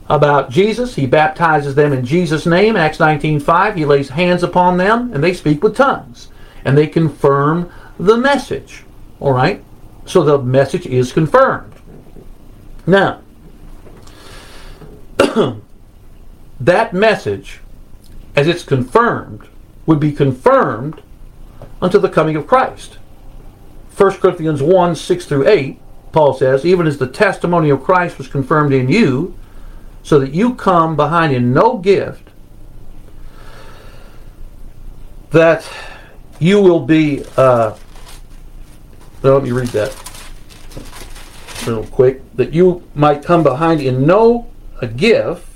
about 0.08 0.50
Jesus. 0.50 0.94
He 0.96 1.06
baptizes 1.06 1.74
them 1.74 1.92
in 1.92 2.04
Jesus' 2.04 2.44
name. 2.44 2.76
Acts 2.76 2.98
19:5. 2.98 3.76
He 3.76 3.84
lays 3.84 4.10
hands 4.10 4.42
upon 4.42 4.76
them 4.76 5.10
and 5.14 5.22
they 5.22 5.32
speak 5.32 5.62
with 5.62 5.76
tongues. 5.76 6.28
And 6.64 6.76
they 6.76 6.86
confirm 6.86 7.70
the 7.98 8.16
message. 8.16 8.84
All 9.20 9.32
right? 9.32 9.62
So 10.04 10.22
the 10.22 10.38
message 10.38 10.86
is 10.86 11.12
confirmed. 11.12 11.72
Now, 12.86 13.20
that 16.64 16.92
message, 16.92 17.60
as 18.36 18.46
it's 18.46 18.64
confirmed, 18.64 19.48
would 19.86 20.00
be 20.00 20.12
confirmed 20.12 21.02
until 21.80 22.00
the 22.00 22.08
coming 22.08 22.36
of 22.36 22.46
Christ. 22.46 22.98
1 23.96 24.12
Corinthians 24.14 24.62
1 24.62 24.96
6 24.96 25.26
through 25.26 25.48
8, 25.48 25.78
Paul 26.12 26.34
says, 26.34 26.64
Even 26.64 26.86
as 26.86 26.98
the 26.98 27.06
testimony 27.06 27.70
of 27.70 27.82
Christ 27.82 28.18
was 28.18 28.28
confirmed 28.28 28.72
in 28.72 28.88
you, 28.88 29.36
so 30.02 30.18
that 30.18 30.34
you 30.34 30.54
come 30.54 30.96
behind 30.96 31.32
in 31.32 31.52
no 31.52 31.78
gift, 31.78 32.28
that 35.30 35.68
you 36.38 36.60
will 36.60 36.80
be. 36.80 37.24
Uh, 37.36 37.76
let 39.22 39.42
me 39.42 39.52
read 39.52 39.68
that 39.68 39.94
real 41.66 41.86
quick. 41.86 42.20
That 42.34 42.52
you 42.52 42.88
might 42.94 43.22
come 43.22 43.42
behind 43.42 43.80
in 43.80 44.06
no 44.06 44.50
a 44.80 44.86
gift. 44.86 45.46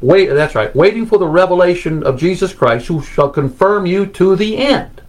Wait, 0.00 0.26
that's 0.26 0.54
right. 0.54 0.74
Waiting 0.76 1.06
for 1.06 1.18
the 1.18 1.26
revelation 1.26 2.04
of 2.04 2.18
Jesus 2.18 2.54
Christ, 2.54 2.86
who 2.86 3.02
shall 3.02 3.30
confirm 3.30 3.84
you 3.86 4.06
to 4.06 4.36
the 4.36 4.56
end. 4.56 5.02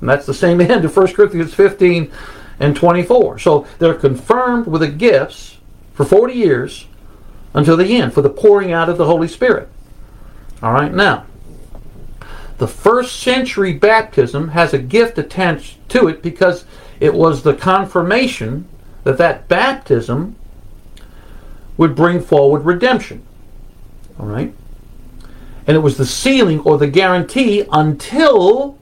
And 0.00 0.08
that's 0.08 0.26
the 0.26 0.34
same 0.34 0.60
end 0.60 0.84
of 0.84 0.96
1 0.96 1.14
Corinthians 1.14 1.54
15 1.54 2.10
and 2.60 2.76
24. 2.76 3.38
So 3.38 3.66
they're 3.78 3.94
confirmed 3.94 4.66
with 4.66 4.80
the 4.80 4.88
gifts 4.88 5.58
for 5.94 6.04
40 6.04 6.34
years 6.34 6.86
until 7.54 7.76
the 7.76 7.96
end 7.96 8.12
for 8.12 8.22
the 8.22 8.30
pouring 8.30 8.72
out 8.72 8.88
of 8.88 8.98
the 8.98 9.06
Holy 9.06 9.28
Spirit. 9.28 9.68
All 10.62 10.72
right, 10.72 10.92
now, 10.92 11.24
the 12.58 12.68
first 12.68 13.20
century 13.20 13.72
baptism 13.72 14.48
has 14.48 14.74
a 14.74 14.78
gift 14.78 15.18
attached 15.18 15.76
to 15.90 16.08
it 16.08 16.22
because 16.22 16.64
it 17.00 17.14
was 17.14 17.42
the 17.42 17.54
confirmation 17.54 18.68
that 19.04 19.18
that 19.18 19.48
baptism 19.48 20.34
would 21.76 21.94
bring 21.94 22.20
forward 22.20 22.64
redemption. 22.64 23.24
All 24.18 24.26
right? 24.26 24.54
And 25.66 25.76
it 25.76 25.80
was 25.80 25.96
the 25.96 26.06
sealing 26.06 26.60
or 26.60 26.78
the 26.78 26.86
guarantee 26.86 27.64
until 27.70 28.78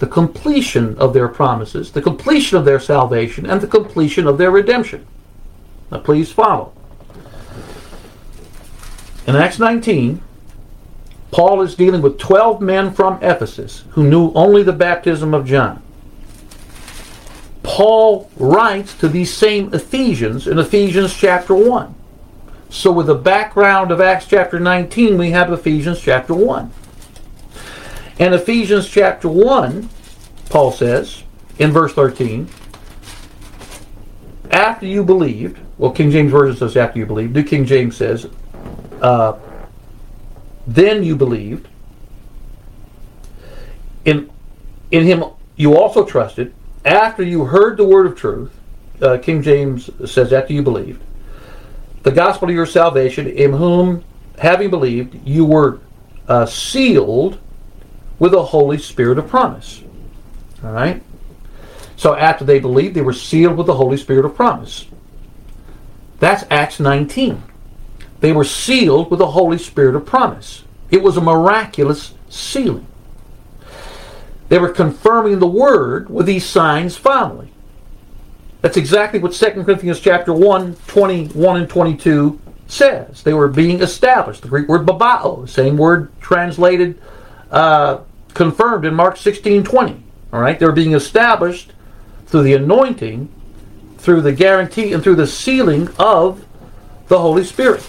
the 0.00 0.06
completion 0.06 0.96
of 0.98 1.12
their 1.12 1.28
promises, 1.28 1.92
the 1.92 2.02
completion 2.02 2.56
of 2.56 2.64
their 2.64 2.80
salvation, 2.80 3.46
and 3.46 3.60
the 3.60 3.66
completion 3.66 4.26
of 4.26 4.38
their 4.38 4.50
redemption. 4.50 5.06
Now, 5.92 5.98
please 5.98 6.32
follow. 6.32 6.72
In 9.26 9.36
Acts 9.36 9.58
19, 9.58 10.22
Paul 11.30 11.60
is 11.62 11.74
dealing 11.74 12.02
with 12.02 12.18
12 12.18 12.60
men 12.60 12.92
from 12.92 13.22
Ephesus 13.22 13.84
who 13.90 14.04
knew 14.04 14.32
only 14.34 14.62
the 14.62 14.72
baptism 14.72 15.34
of 15.34 15.46
John. 15.46 15.82
Paul 17.62 18.30
writes 18.36 18.94
to 18.94 19.08
these 19.08 19.32
same 19.32 19.72
Ephesians 19.72 20.48
in 20.48 20.58
Ephesians 20.58 21.14
chapter 21.14 21.54
1. 21.54 21.94
So, 22.70 22.92
with 22.92 23.08
the 23.08 23.16
background 23.16 23.90
of 23.90 24.00
Acts 24.00 24.26
chapter 24.26 24.60
19, 24.60 25.18
we 25.18 25.32
have 25.32 25.52
Ephesians 25.52 26.00
chapter 26.00 26.34
1. 26.34 26.70
And 28.20 28.34
Ephesians 28.34 28.88
chapter 28.88 29.28
1, 29.28 29.88
Paul 30.50 30.70
says 30.70 31.24
in 31.58 31.72
verse 31.72 31.92
13, 31.94 32.48
after 34.52 34.86
you 34.86 35.02
believed, 35.02 35.58
well, 35.78 35.90
King 35.90 36.12
James 36.12 36.30
Version 36.30 36.56
says 36.56 36.76
after 36.76 36.98
you 36.98 37.06
believed, 37.06 37.34
New 37.34 37.42
King 37.42 37.64
James 37.64 37.96
says, 37.96 38.28
uh, 39.00 39.36
then 40.66 41.02
you 41.02 41.16
believed. 41.16 41.66
In, 44.04 44.30
in 44.92 45.04
him 45.04 45.24
you 45.56 45.76
also 45.76 46.04
trusted. 46.04 46.54
After 46.84 47.22
you 47.22 47.44
heard 47.44 47.76
the 47.76 47.84
word 47.84 48.06
of 48.06 48.16
truth, 48.16 48.52
uh, 49.02 49.18
King 49.18 49.42
James 49.42 49.90
says, 50.10 50.32
after 50.32 50.52
you 50.52 50.62
believed, 50.62 51.02
the 52.02 52.10
gospel 52.10 52.48
of 52.48 52.54
your 52.54 52.66
salvation, 52.66 53.26
in 53.26 53.52
whom, 53.52 54.04
having 54.38 54.70
believed, 54.70 55.26
you 55.26 55.44
were 55.44 55.80
uh, 56.28 56.46
sealed 56.46 57.38
with 58.18 58.32
the 58.32 58.42
Holy 58.42 58.78
Spirit 58.78 59.18
of 59.18 59.28
promise. 59.28 59.82
All 60.64 60.72
right? 60.72 61.02
So 61.96 62.14
after 62.14 62.44
they 62.44 62.58
believed, 62.58 62.94
they 62.94 63.02
were 63.02 63.12
sealed 63.12 63.56
with 63.56 63.66
the 63.66 63.74
Holy 63.74 63.96
Spirit 63.96 64.24
of 64.24 64.34
promise. 64.34 64.86
That's 66.18 66.44
Acts 66.50 66.80
19. 66.80 67.42
They 68.20 68.32
were 68.32 68.44
sealed 68.44 69.10
with 69.10 69.18
the 69.18 69.30
Holy 69.30 69.58
Spirit 69.58 69.96
of 69.96 70.06
promise. 70.06 70.64
It 70.90 71.02
was 71.02 71.16
a 71.16 71.20
miraculous 71.20 72.14
sealing. 72.28 72.86
They 74.48 74.58
were 74.58 74.70
confirming 74.70 75.38
the 75.38 75.46
word 75.46 76.10
with 76.10 76.26
these 76.26 76.44
signs 76.44 76.96
following. 76.96 77.50
That's 78.60 78.76
exactly 78.76 79.18
what 79.18 79.32
2 79.32 79.64
Corinthians 79.64 80.00
chapter 80.00 80.32
1, 80.32 80.76
21 80.86 81.56
and 81.56 81.68
22 81.68 82.40
says. 82.68 83.22
They 83.22 83.32
were 83.32 83.48
being 83.48 83.80
established. 83.80 84.42
The 84.42 84.48
Greek 84.48 84.68
word 84.68 84.86
bebaioo, 84.86 85.48
same 85.48 85.76
word 85.76 86.10
translated, 86.20 87.00
uh, 87.50 88.00
confirmed 88.34 88.84
in 88.84 88.94
Mark 88.94 89.16
16, 89.16 89.64
20. 89.64 90.02
All 90.32 90.40
right, 90.40 90.58
they 90.58 90.66
were 90.66 90.72
being 90.72 90.94
established 90.94 91.72
through 92.26 92.42
the 92.42 92.54
anointing, 92.54 93.28
through 93.98 94.20
the 94.20 94.32
guarantee, 94.32 94.92
and 94.92 95.02
through 95.02 95.16
the 95.16 95.26
sealing 95.26 95.88
of 95.98 96.46
the 97.08 97.18
Holy 97.18 97.44
Spirit. 97.44 97.84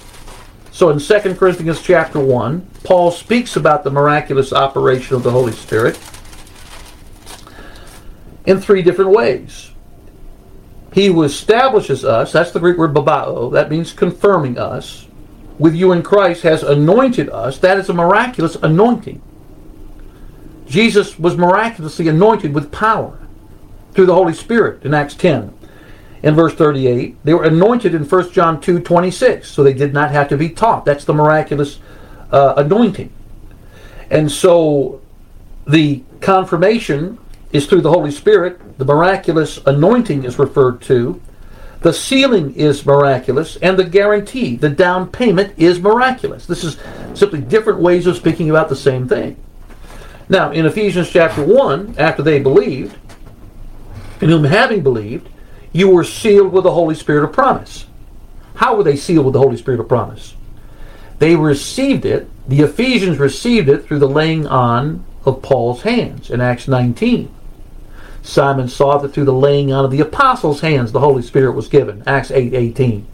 So 0.71 0.89
in 0.89 0.99
2 0.99 1.35
Corinthians 1.35 1.81
chapter 1.81 2.19
1, 2.19 2.67
Paul 2.83 3.11
speaks 3.11 3.57
about 3.57 3.83
the 3.83 3.91
miraculous 3.91 4.53
operation 4.53 5.15
of 5.15 5.23
the 5.23 5.31
Holy 5.31 5.51
Spirit 5.51 5.99
in 8.45 8.59
three 8.59 8.81
different 8.81 9.11
ways. 9.11 9.70
He 10.93 11.07
who 11.07 11.23
establishes 11.23 12.03
us, 12.03 12.31
that's 12.31 12.51
the 12.51 12.59
Greek 12.59 12.77
word 12.77 12.93
bebaioo, 12.93 13.53
that 13.53 13.69
means 13.69 13.93
confirming 13.93 14.57
us, 14.57 15.07
with 15.57 15.75
you 15.75 15.91
in 15.91 16.03
Christ 16.03 16.43
has 16.43 16.63
anointed 16.63 17.29
us, 17.29 17.59
that 17.59 17.77
is 17.77 17.87
a 17.89 17.93
miraculous 17.93 18.55
anointing. 18.55 19.21
Jesus 20.65 21.19
was 21.19 21.37
miraculously 21.37 22.07
anointed 22.07 22.53
with 22.53 22.71
power 22.71 23.19
through 23.93 24.05
the 24.05 24.13
Holy 24.13 24.33
Spirit 24.33 24.83
in 24.83 24.93
Acts 24.93 25.15
10 25.15 25.53
in 26.23 26.35
verse 26.35 26.53
38. 26.53 27.23
They 27.23 27.33
were 27.33 27.43
anointed 27.43 27.93
in 27.93 28.05
1 28.05 28.31
John 28.31 28.59
2 28.59 28.79
26, 28.79 29.49
so 29.49 29.63
they 29.63 29.73
did 29.73 29.93
not 29.93 30.11
have 30.11 30.29
to 30.29 30.37
be 30.37 30.49
taught. 30.49 30.85
That's 30.85 31.05
the 31.05 31.13
miraculous 31.13 31.79
uh, 32.31 32.53
anointing. 32.57 33.11
And 34.09 34.31
so 34.31 35.01
the 35.67 36.03
confirmation 36.19 37.17
is 37.51 37.65
through 37.65 37.81
the 37.81 37.91
Holy 37.91 38.11
Spirit, 38.11 38.77
the 38.77 38.85
miraculous 38.85 39.59
anointing 39.65 40.23
is 40.23 40.39
referred 40.39 40.81
to, 40.83 41.21
the 41.81 41.93
sealing 41.93 42.53
is 42.55 42.85
miraculous, 42.85 43.57
and 43.57 43.77
the 43.77 43.83
guarantee, 43.83 44.55
the 44.55 44.69
down 44.69 45.09
payment, 45.09 45.53
is 45.57 45.79
miraculous. 45.79 46.45
This 46.45 46.63
is 46.63 46.77
simply 47.13 47.41
different 47.41 47.79
ways 47.79 48.05
of 48.05 48.15
speaking 48.15 48.49
about 48.49 48.69
the 48.69 48.75
same 48.75 49.07
thing. 49.07 49.35
Now, 50.29 50.51
in 50.51 50.65
Ephesians 50.65 51.09
chapter 51.09 51.43
1, 51.43 51.95
after 51.97 52.21
they 52.21 52.39
believed, 52.39 52.97
in 54.21 54.29
whom 54.29 54.43
having 54.43 54.83
believed, 54.83 55.27
you 55.73 55.89
were 55.89 56.03
sealed 56.03 56.53
with 56.53 56.63
the 56.63 56.71
Holy 56.71 56.95
Spirit 56.95 57.23
of 57.23 57.33
promise. 57.33 57.85
How 58.55 58.75
were 58.75 58.83
they 58.83 58.95
sealed 58.95 59.25
with 59.25 59.33
the 59.33 59.39
Holy 59.39 59.57
Spirit 59.57 59.79
of 59.79 59.87
promise? 59.87 60.35
They 61.17 61.35
received 61.35 62.05
it, 62.05 62.29
the 62.47 62.61
Ephesians 62.61 63.17
received 63.17 63.69
it 63.69 63.85
through 63.85 63.99
the 63.99 64.07
laying 64.07 64.45
on 64.47 65.03
of 65.25 65.41
Paul's 65.41 65.81
hands 65.81 66.29
in 66.29 66.41
Acts 66.41 66.67
19. 66.67 67.33
Simon 68.21 68.67
saw 68.67 68.97
that 68.97 69.13
through 69.13 69.25
the 69.25 69.33
laying 69.33 69.71
on 69.71 69.85
of 69.85 69.91
the 69.91 70.01
apostles' 70.01 70.61
hands 70.61 70.91
the 70.91 70.99
Holy 70.99 71.21
Spirit 71.21 71.53
was 71.53 71.67
given. 71.67 72.03
Acts 72.05 72.31
8 72.31 72.53
18. 72.53 73.07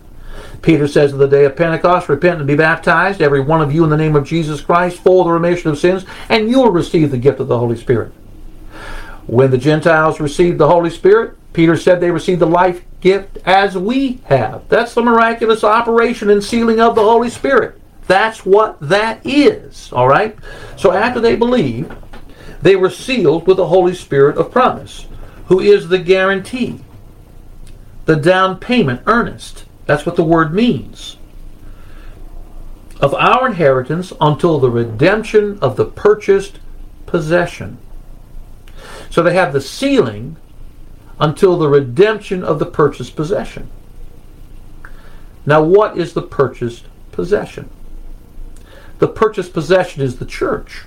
Peter 0.61 0.87
says 0.87 1.13
of 1.13 1.19
the 1.19 1.27
day 1.27 1.45
of 1.45 1.55
Pentecost, 1.55 2.09
repent 2.09 2.39
and 2.39 2.47
be 2.47 2.55
baptized, 2.55 3.21
every 3.21 3.41
one 3.41 3.61
of 3.61 3.73
you 3.73 3.83
in 3.83 3.89
the 3.89 3.97
name 3.97 4.15
of 4.15 4.25
Jesus 4.25 4.61
Christ, 4.61 4.99
for 4.99 5.23
the 5.23 5.31
remission 5.31 5.69
of 5.69 5.77
sins, 5.77 6.05
and 6.29 6.49
you 6.49 6.59
will 6.59 6.71
receive 6.71 7.11
the 7.11 7.17
gift 7.17 7.39
of 7.39 7.47
the 7.47 7.57
Holy 7.57 7.77
Spirit. 7.77 8.11
When 9.27 9.51
the 9.51 9.57
Gentiles 9.57 10.19
received 10.19 10.57
the 10.57 10.67
Holy 10.67 10.89
Spirit, 10.89 11.37
Peter 11.53 11.75
said 11.75 11.99
they 11.99 12.11
received 12.11 12.39
the 12.39 12.47
life 12.47 12.83
gift 13.01 13.37
as 13.45 13.77
we 13.77 14.19
have. 14.25 14.67
That's 14.69 14.93
the 14.93 15.01
miraculous 15.01 15.63
operation 15.63 16.29
and 16.29 16.43
sealing 16.43 16.79
of 16.79 16.95
the 16.95 17.03
Holy 17.03 17.29
Spirit. 17.29 17.79
That's 18.07 18.45
what 18.45 18.79
that 18.79 19.19
is. 19.25 19.91
All 19.91 20.07
right? 20.07 20.37
So 20.77 20.91
after 20.93 21.19
they 21.19 21.35
believed, 21.35 21.93
they 22.61 22.75
were 22.75 22.89
sealed 22.89 23.47
with 23.47 23.57
the 23.57 23.67
Holy 23.67 23.93
Spirit 23.93 24.37
of 24.37 24.51
promise, 24.51 25.05
who 25.47 25.59
is 25.59 25.89
the 25.89 25.99
guarantee, 25.99 26.79
the 28.05 28.15
down 28.15 28.59
payment, 28.59 29.01
earnest. 29.05 29.65
That's 29.85 30.05
what 30.05 30.15
the 30.15 30.23
word 30.23 30.53
means. 30.53 31.17
Of 32.99 33.13
our 33.13 33.47
inheritance 33.47 34.11
until 34.19 34.59
the 34.59 34.71
redemption 34.71 35.59
of 35.61 35.75
the 35.75 35.85
purchased 35.85 36.59
possession. 37.05 37.77
So 39.09 39.23
they 39.23 39.33
have 39.33 39.53
the 39.53 39.61
sealing 39.61 40.37
until 41.19 41.57
the 41.57 41.69
redemption 41.69 42.43
of 42.43 42.59
the 42.59 42.65
purchased 42.65 43.15
possession. 43.15 43.69
Now, 45.45 45.63
what 45.63 45.97
is 45.97 46.13
the 46.13 46.21
purchased 46.21 46.85
possession? 47.11 47.69
The 48.99 49.07
purchased 49.07 49.53
possession 49.53 50.01
is 50.01 50.17
the 50.17 50.25
church. 50.25 50.83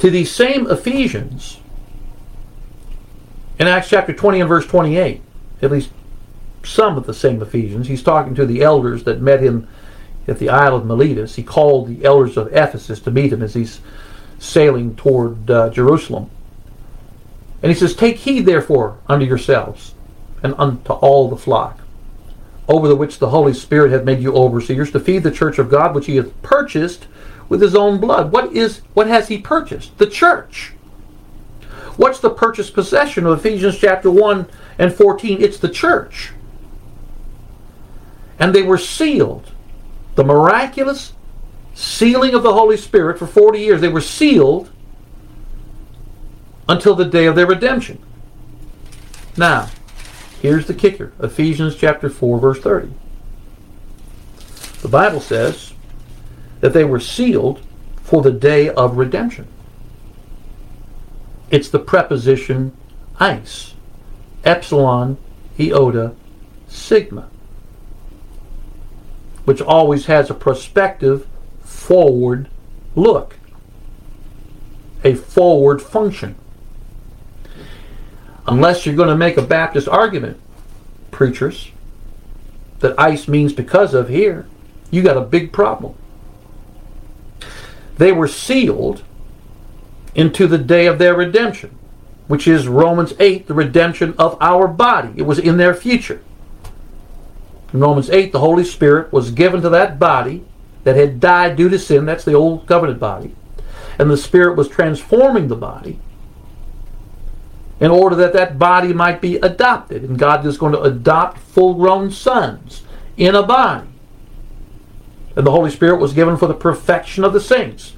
To 0.00 0.10
these 0.10 0.32
same 0.32 0.66
Ephesians, 0.70 1.60
in 3.58 3.66
Acts 3.66 3.90
chapter 3.90 4.14
20 4.14 4.40
and 4.40 4.48
verse 4.48 4.66
28, 4.66 5.20
at 5.60 5.70
least 5.70 5.90
some 6.64 6.96
of 6.96 7.04
the 7.04 7.12
same 7.12 7.42
Ephesians, 7.42 7.86
he's 7.86 8.02
talking 8.02 8.34
to 8.34 8.46
the 8.46 8.62
elders 8.62 9.04
that 9.04 9.20
met 9.20 9.42
him 9.42 9.68
at 10.26 10.38
the 10.38 10.48
Isle 10.48 10.76
of 10.76 10.86
Miletus. 10.86 11.36
He 11.36 11.42
called 11.42 11.88
the 11.88 12.02
elders 12.02 12.38
of 12.38 12.48
Ephesus 12.48 12.98
to 13.00 13.10
meet 13.10 13.30
him 13.30 13.42
as 13.42 13.52
he's 13.52 13.80
sailing 14.38 14.96
toward 14.96 15.50
uh, 15.50 15.68
Jerusalem. 15.68 16.30
And 17.62 17.70
he 17.70 17.76
says, 17.76 17.94
Take 17.94 18.16
heed, 18.16 18.46
therefore, 18.46 18.98
unto 19.06 19.26
yourselves 19.26 19.94
and 20.42 20.54
unto 20.56 20.94
all 20.94 21.28
the 21.28 21.36
flock, 21.36 21.80
over 22.68 22.88
the 22.88 22.96
which 22.96 23.18
the 23.18 23.28
Holy 23.28 23.52
Spirit 23.52 23.92
hath 23.92 24.04
made 24.04 24.20
you 24.20 24.34
overseers, 24.34 24.90
to 24.92 25.00
feed 25.00 25.24
the 25.24 25.30
church 25.30 25.58
of 25.58 25.68
God, 25.68 25.94
which 25.94 26.06
he 26.06 26.16
hath 26.16 26.40
purchased 26.40 27.06
with 27.50 27.60
his 27.60 27.74
own 27.74 28.00
blood. 28.00 28.32
What 28.32 28.54
is 28.54 28.80
what 28.94 29.08
has 29.08 29.28
he 29.28 29.36
purchased? 29.36 29.98
The 29.98 30.06
church. 30.06 30.72
What's 31.98 32.20
the 32.20 32.30
purchased 32.30 32.72
possession 32.72 33.26
of 33.26 33.38
Ephesians 33.38 33.76
chapter 33.76 34.10
1 34.10 34.46
and 34.78 34.94
14? 34.94 35.42
It's 35.42 35.58
the 35.58 35.68
church. 35.68 36.32
And 38.38 38.54
they 38.54 38.62
were 38.62 38.78
sealed. 38.78 39.50
The 40.14 40.24
miraculous 40.24 41.12
sealing 41.74 42.32
of 42.32 42.42
the 42.42 42.54
Holy 42.54 42.78
Spirit 42.78 43.18
for 43.18 43.26
40 43.26 43.58
years. 43.58 43.80
They 43.82 43.88
were 43.88 44.00
sealed 44.00 44.70
until 46.68 46.94
the 46.94 47.04
day 47.04 47.26
of 47.26 47.34
their 47.34 47.46
redemption. 47.46 48.00
Now, 49.36 49.68
here's 50.40 50.66
the 50.66 50.74
kicker 50.74 51.12
Ephesians 51.18 51.74
chapter 51.74 52.08
4, 52.08 52.38
verse 52.38 52.60
30. 52.60 52.92
The 54.82 54.88
Bible 54.88 55.20
says 55.20 55.69
that 56.60 56.72
they 56.72 56.84
were 56.84 57.00
sealed 57.00 57.60
for 58.02 58.22
the 58.22 58.32
day 58.32 58.68
of 58.68 58.96
redemption. 58.96 59.46
It's 61.50 61.68
the 61.68 61.78
preposition 61.78 62.76
eis, 63.18 63.74
epsilon, 64.44 65.18
iota, 65.58 66.14
sigma, 66.68 67.28
which 69.44 69.60
always 69.60 70.06
has 70.06 70.30
a 70.30 70.34
prospective 70.34 71.26
forward 71.64 72.48
look, 72.94 73.36
a 75.02 75.14
forward 75.14 75.82
function 75.82 76.36
unless 78.50 78.84
you're 78.84 78.96
going 78.96 79.08
to 79.08 79.16
make 79.16 79.36
a 79.36 79.42
Baptist 79.42 79.88
argument, 79.88 80.38
preachers, 81.10 81.70
that 82.80 82.98
eis 82.98 83.28
means 83.28 83.52
because 83.52 83.94
of 83.94 84.08
here, 84.08 84.46
you 84.90 85.02
got 85.02 85.16
a 85.16 85.22
big 85.22 85.52
problem. 85.52 85.94
They 88.00 88.12
were 88.12 88.28
sealed 88.28 89.02
into 90.14 90.46
the 90.46 90.56
day 90.56 90.86
of 90.86 90.98
their 90.98 91.14
redemption, 91.14 91.76
which 92.28 92.48
is 92.48 92.66
Romans 92.66 93.12
8, 93.20 93.46
the 93.46 93.52
redemption 93.52 94.14
of 94.18 94.38
our 94.40 94.66
body. 94.66 95.12
It 95.16 95.24
was 95.24 95.38
in 95.38 95.58
their 95.58 95.74
future. 95.74 96.22
In 97.74 97.80
Romans 97.80 98.08
8, 98.08 98.32
the 98.32 98.38
Holy 98.38 98.64
Spirit 98.64 99.12
was 99.12 99.32
given 99.32 99.60
to 99.60 99.68
that 99.68 99.98
body 99.98 100.42
that 100.84 100.96
had 100.96 101.20
died 101.20 101.56
due 101.56 101.68
to 101.68 101.78
sin. 101.78 102.06
That's 102.06 102.24
the 102.24 102.32
old 102.32 102.66
covenant 102.66 103.00
body. 103.00 103.34
and 103.98 104.10
the 104.10 104.16
Spirit 104.16 104.56
was 104.56 104.66
transforming 104.66 105.48
the 105.48 105.56
body 105.56 106.00
in 107.80 107.90
order 107.90 108.16
that 108.16 108.32
that 108.32 108.58
body 108.58 108.94
might 108.94 109.20
be 109.20 109.36
adopted. 109.36 110.04
And 110.04 110.18
God 110.18 110.46
is 110.46 110.56
going 110.56 110.72
to 110.72 110.80
adopt 110.80 111.36
full 111.36 111.74
grown 111.74 112.10
sons 112.10 112.80
in 113.18 113.34
a 113.34 113.42
body. 113.42 113.89
And 115.36 115.46
the 115.46 115.50
Holy 115.50 115.70
Spirit 115.70 116.00
was 116.00 116.12
given 116.12 116.36
for 116.36 116.46
the 116.46 116.54
perfection 116.54 117.24
of 117.24 117.32
the 117.32 117.40
saints, 117.40 117.94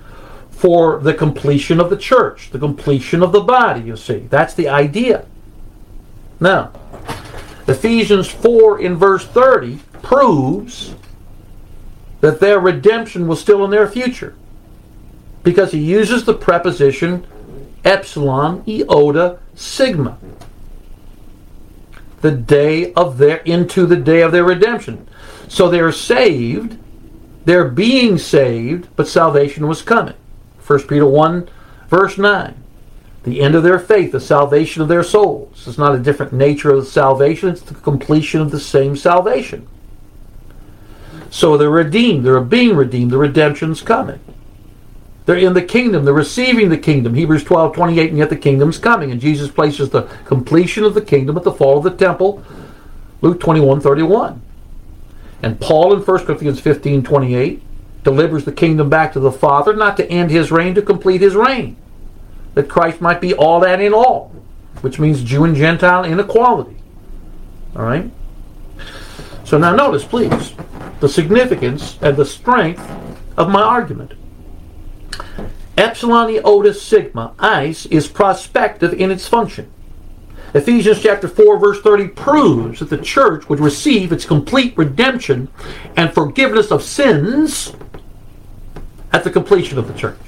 for 0.50 1.00
the 1.00 1.14
completion 1.14 1.80
of 1.80 1.90
the 1.90 1.96
church, 1.96 2.50
the 2.50 2.58
completion 2.58 3.22
of 3.22 3.32
the 3.32 3.40
body, 3.40 3.82
you 3.82 3.96
see. 3.96 4.26
That's 4.30 4.54
the 4.54 4.68
idea. 4.68 5.26
Now, 6.40 6.72
Ephesians 7.66 8.28
4 8.28 8.80
in 8.80 8.96
verse 8.96 9.24
30 9.26 9.78
proves 10.02 10.94
that 12.20 12.40
their 12.40 12.60
redemption 12.60 13.26
was 13.26 13.40
still 13.40 13.64
in 13.64 13.70
their 13.70 13.88
future 13.88 14.34
because 15.42 15.72
he 15.72 15.80
uses 15.80 16.24
the 16.24 16.34
preposition 16.34 17.26
epsilon, 17.84 18.62
iota, 18.68 19.38
sigma. 19.54 20.18
The 22.20 22.30
day 22.30 22.92
of 22.92 23.18
their, 23.18 23.38
into 23.38 23.86
the 23.86 23.96
day 23.96 24.22
of 24.22 24.30
their 24.32 24.44
redemption. 24.44 25.08
So 25.48 25.68
they're 25.68 25.92
saved, 25.92 26.78
they're 27.44 27.68
being 27.68 28.18
saved, 28.18 28.88
but 28.96 29.08
salvation 29.08 29.66
was 29.66 29.82
coming. 29.82 30.14
1 30.66 30.86
Peter 30.86 31.06
1, 31.06 31.48
verse 31.88 32.18
9. 32.18 32.54
The 33.24 33.40
end 33.40 33.54
of 33.54 33.62
their 33.62 33.78
faith, 33.78 34.12
the 34.12 34.20
salvation 34.20 34.82
of 34.82 34.88
their 34.88 35.04
souls. 35.04 35.66
It's 35.66 35.78
not 35.78 35.94
a 35.94 35.98
different 35.98 36.32
nature 36.32 36.70
of 36.70 36.86
salvation, 36.86 37.48
it's 37.48 37.62
the 37.62 37.74
completion 37.74 38.40
of 38.40 38.50
the 38.50 38.60
same 38.60 38.96
salvation. 38.96 39.68
So 41.30 41.56
they're 41.56 41.70
redeemed, 41.70 42.26
they're 42.26 42.40
being 42.40 42.76
redeemed, 42.76 43.10
the 43.10 43.18
redemption's 43.18 43.80
coming. 43.80 44.20
They're 45.24 45.36
in 45.36 45.54
the 45.54 45.62
kingdom. 45.62 46.04
They're 46.04 46.14
receiving 46.14 46.68
the 46.68 46.78
kingdom. 46.78 47.14
Hebrews 47.14 47.44
12, 47.44 47.74
28, 47.74 48.08
and 48.10 48.18
yet 48.18 48.28
the 48.28 48.36
kingdom's 48.36 48.78
coming. 48.78 49.12
And 49.12 49.20
Jesus 49.20 49.50
places 49.50 49.90
the 49.90 50.02
completion 50.24 50.84
of 50.84 50.94
the 50.94 51.00
kingdom 51.00 51.36
at 51.36 51.44
the 51.44 51.52
fall 51.52 51.78
of 51.78 51.84
the 51.84 51.90
temple. 51.90 52.42
Luke 53.20 53.38
21, 53.38 53.80
31. 53.80 54.42
And 55.42 55.60
Paul 55.60 55.92
in 55.92 56.00
1 56.00 56.24
Corinthians 56.24 56.60
15, 56.60 57.02
28 57.02 57.62
delivers 58.04 58.44
the 58.44 58.52
kingdom 58.52 58.88
back 58.88 59.12
to 59.12 59.20
the 59.20 59.32
Father, 59.32 59.74
not 59.74 59.96
to 59.96 60.08
end 60.10 60.30
his 60.30 60.50
reign, 60.50 60.74
to 60.74 60.82
complete 60.82 61.20
his 61.20 61.34
reign. 61.34 61.76
That 62.54 62.68
Christ 62.68 63.00
might 63.00 63.20
be 63.20 63.34
all 63.34 63.60
that 63.60 63.80
in 63.80 63.94
all, 63.94 64.34
which 64.80 64.98
means 64.98 65.22
Jew 65.22 65.44
and 65.44 65.56
Gentile 65.56 66.04
inequality. 66.04 66.76
All 67.74 67.84
right? 67.84 68.10
So 69.44 69.58
now 69.58 69.74
notice, 69.74 70.04
please, 70.04 70.54
the 71.00 71.08
significance 71.08 71.98
and 72.00 72.16
the 72.16 72.24
strength 72.24 72.88
of 73.36 73.50
my 73.50 73.62
argument. 73.62 74.12
Epsilon 75.76 76.28
iota 76.28 76.74
sigma, 76.74 77.34
eis, 77.38 77.86
is 77.86 78.06
prospective 78.06 78.92
in 78.92 79.10
its 79.10 79.26
function. 79.26 79.72
Ephesians 80.54 81.02
chapter 81.02 81.28
4 81.28 81.58
verse 81.58 81.80
30 81.80 82.08
proves 82.08 82.80
that 82.80 82.90
the 82.90 82.98
church 82.98 83.48
would 83.48 83.60
receive 83.60 84.12
its 84.12 84.24
complete 84.24 84.76
redemption 84.76 85.48
and 85.96 86.12
forgiveness 86.12 86.70
of 86.70 86.82
sins 86.82 87.72
at 89.12 89.24
the 89.24 89.30
completion 89.30 89.78
of 89.78 89.88
the 89.88 89.94
church. 89.94 90.18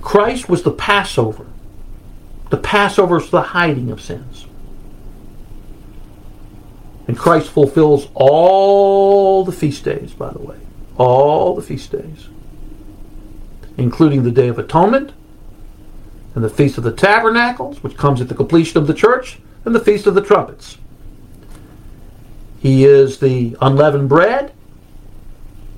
Christ 0.00 0.48
was 0.48 0.62
the 0.62 0.70
Passover. 0.70 1.46
The 2.50 2.56
Passover 2.56 3.18
is 3.18 3.30
the 3.30 3.42
hiding 3.42 3.90
of 3.90 4.00
sins. 4.00 4.46
And 7.06 7.16
Christ 7.18 7.50
fulfills 7.50 8.08
all 8.14 9.44
the 9.44 9.52
feast 9.52 9.84
days, 9.84 10.12
by 10.12 10.30
the 10.30 10.38
way. 10.38 10.58
All 10.96 11.54
the 11.54 11.62
feast 11.62 11.92
days 11.92 12.28
including 13.78 14.24
the 14.24 14.30
Day 14.30 14.48
of 14.48 14.58
Atonement, 14.58 15.12
and 16.38 16.44
the 16.44 16.48
Feast 16.48 16.78
of 16.78 16.84
the 16.84 16.92
Tabernacles, 16.92 17.82
which 17.82 17.96
comes 17.96 18.20
at 18.20 18.28
the 18.28 18.34
completion 18.34 18.78
of 18.78 18.86
the 18.86 18.94
church, 18.94 19.40
and 19.64 19.74
the 19.74 19.80
Feast 19.80 20.06
of 20.06 20.14
the 20.14 20.20
Trumpets. 20.20 20.78
He 22.60 22.84
is 22.84 23.18
the 23.18 23.56
unleavened 23.60 24.08
bread, 24.08 24.52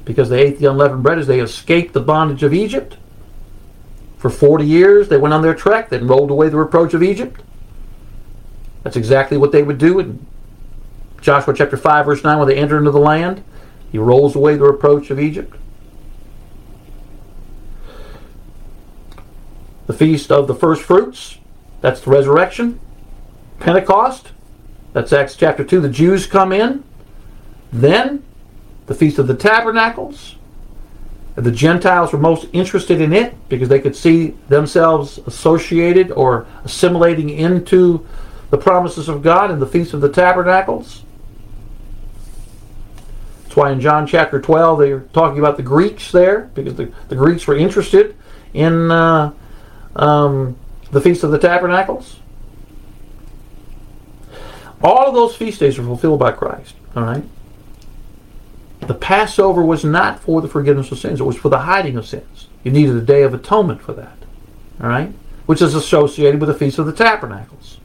because 0.05 0.29
they 0.29 0.43
ate 0.43 0.59
the 0.59 0.71
unleavened 0.71 1.03
bread 1.03 1.19
as 1.19 1.27
they 1.27 1.41
escaped 1.41 1.95
the 1.95 2.01
bondage 2.03 2.43
of 2.43 2.53
Egypt. 2.53 2.99
For 4.19 4.29
40 4.29 4.67
years, 4.67 5.09
they 5.09 5.17
went 5.17 5.33
on 5.33 5.41
their 5.41 5.55
trek, 5.55 5.89
then 5.89 6.07
rolled 6.07 6.31
away 6.31 6.51
the 6.51 6.59
reproach 6.59 6.93
of 6.93 7.03
Egypt. 7.03 7.41
That's 8.83 8.97
exactly 8.97 9.39
what 9.39 9.53
they 9.53 9.63
would 9.63 9.79
do 9.79 9.99
in 9.99 10.27
Joshua 11.23 11.55
chapter 11.55 11.79
5, 11.79 12.05
verse 12.05 12.23
9, 12.23 12.39
when 12.39 12.49
they 12.49 12.57
enter 12.57 12.77
into 12.77 12.91
the 12.91 12.99
land. 12.99 13.43
He 13.91 13.97
rolls 13.97 14.37
away 14.37 14.57
the 14.57 14.65
reproach 14.65 15.09
of 15.09 15.19
Egypt. 15.19 15.57
The 19.91 19.97
feast 19.97 20.31
of 20.31 20.47
the 20.47 20.55
first 20.55 20.83
fruits, 20.83 21.39
that's 21.81 22.03
the 22.03 22.11
resurrection. 22.13 22.79
Pentecost, 23.59 24.29
that's 24.93 25.13
Acts 25.13 25.35
chapter 25.35 25.65
2, 25.65 25.81
the 25.81 25.89
Jews 25.89 26.29
come 26.29 26.53
in. 26.53 26.85
Then 27.73 28.23
the 28.87 28.95
Feast 28.95 29.19
of 29.19 29.27
the 29.27 29.35
Tabernacles. 29.35 30.37
The 31.35 31.51
Gentiles 31.51 32.13
were 32.13 32.21
most 32.21 32.47
interested 32.53 33.01
in 33.01 33.13
it 33.13 33.35
because 33.49 33.69
they 33.69 33.81
could 33.81 33.97
see 33.97 34.37
themselves 34.49 35.19
associated 35.27 36.13
or 36.13 36.47
assimilating 36.65 37.31
into 37.31 38.07
the 38.51 38.59
promises 38.59 39.09
of 39.09 39.25
God 39.25 39.51
in 39.51 39.59
the 39.59 39.67
Feast 39.67 39.93
of 39.93 40.01
the 40.01 40.09
Tabernacles. 40.09 41.03
That's 43.43 43.57
why 43.57 43.73
in 43.73 43.81
John 43.81 44.07
chapter 44.07 44.41
12 44.41 44.79
they're 44.79 45.01
talking 45.13 45.41
about 45.41 45.57
the 45.57 45.65
Greeks 45.65 46.13
there 46.13 46.43
because 46.55 46.77
the, 46.77 46.93
the 47.09 47.17
Greeks 47.17 47.49
were 47.49 47.57
interested 47.57 48.17
in 48.55 48.93
uh, 48.93 49.33
um, 49.97 50.57
the 50.91 51.01
Feast 51.01 51.25
of 51.25 51.31
the 51.31 51.39
Tabernacles. 51.39 52.19
All 54.83 55.09
of 55.09 55.15
those 55.15 55.37
feast 55.37 55.61
days 55.61 55.79
are 55.79 55.83
fulfilled 55.83 56.21
by 56.21 56.33
Christ. 56.33 56.75
All 56.97 57.03
right. 57.03 57.25
The 58.81 58.95
Passover 58.95 59.63
was 59.63 59.85
not 59.85 60.21
for 60.21 60.41
the 60.41 60.49
forgiveness 60.49 60.91
of 60.91 60.99
sins; 60.99 61.21
it 61.21 61.25
was 61.25 61.37
for 61.37 61.51
the 61.51 61.61
hiding 61.61 61.97
of 61.97 62.07
sins. 62.07 62.49
You 62.65 62.73
needed 62.73 62.97
a 62.97 63.03
day 63.03 63.23
of 63.23 63.35
atonement 63.35 63.83
for 63.83 63.93
that. 63.93 64.17
All 64.81 64.89
right, 64.89 65.13
which 65.47 65.61
is 65.61 65.75
associated 65.75 66.41
with 66.41 66.49
the 66.49 66.55
Feast 66.55 66.79
of 66.79 66.87
the 66.87 66.93
Tabernacles. 66.93 67.79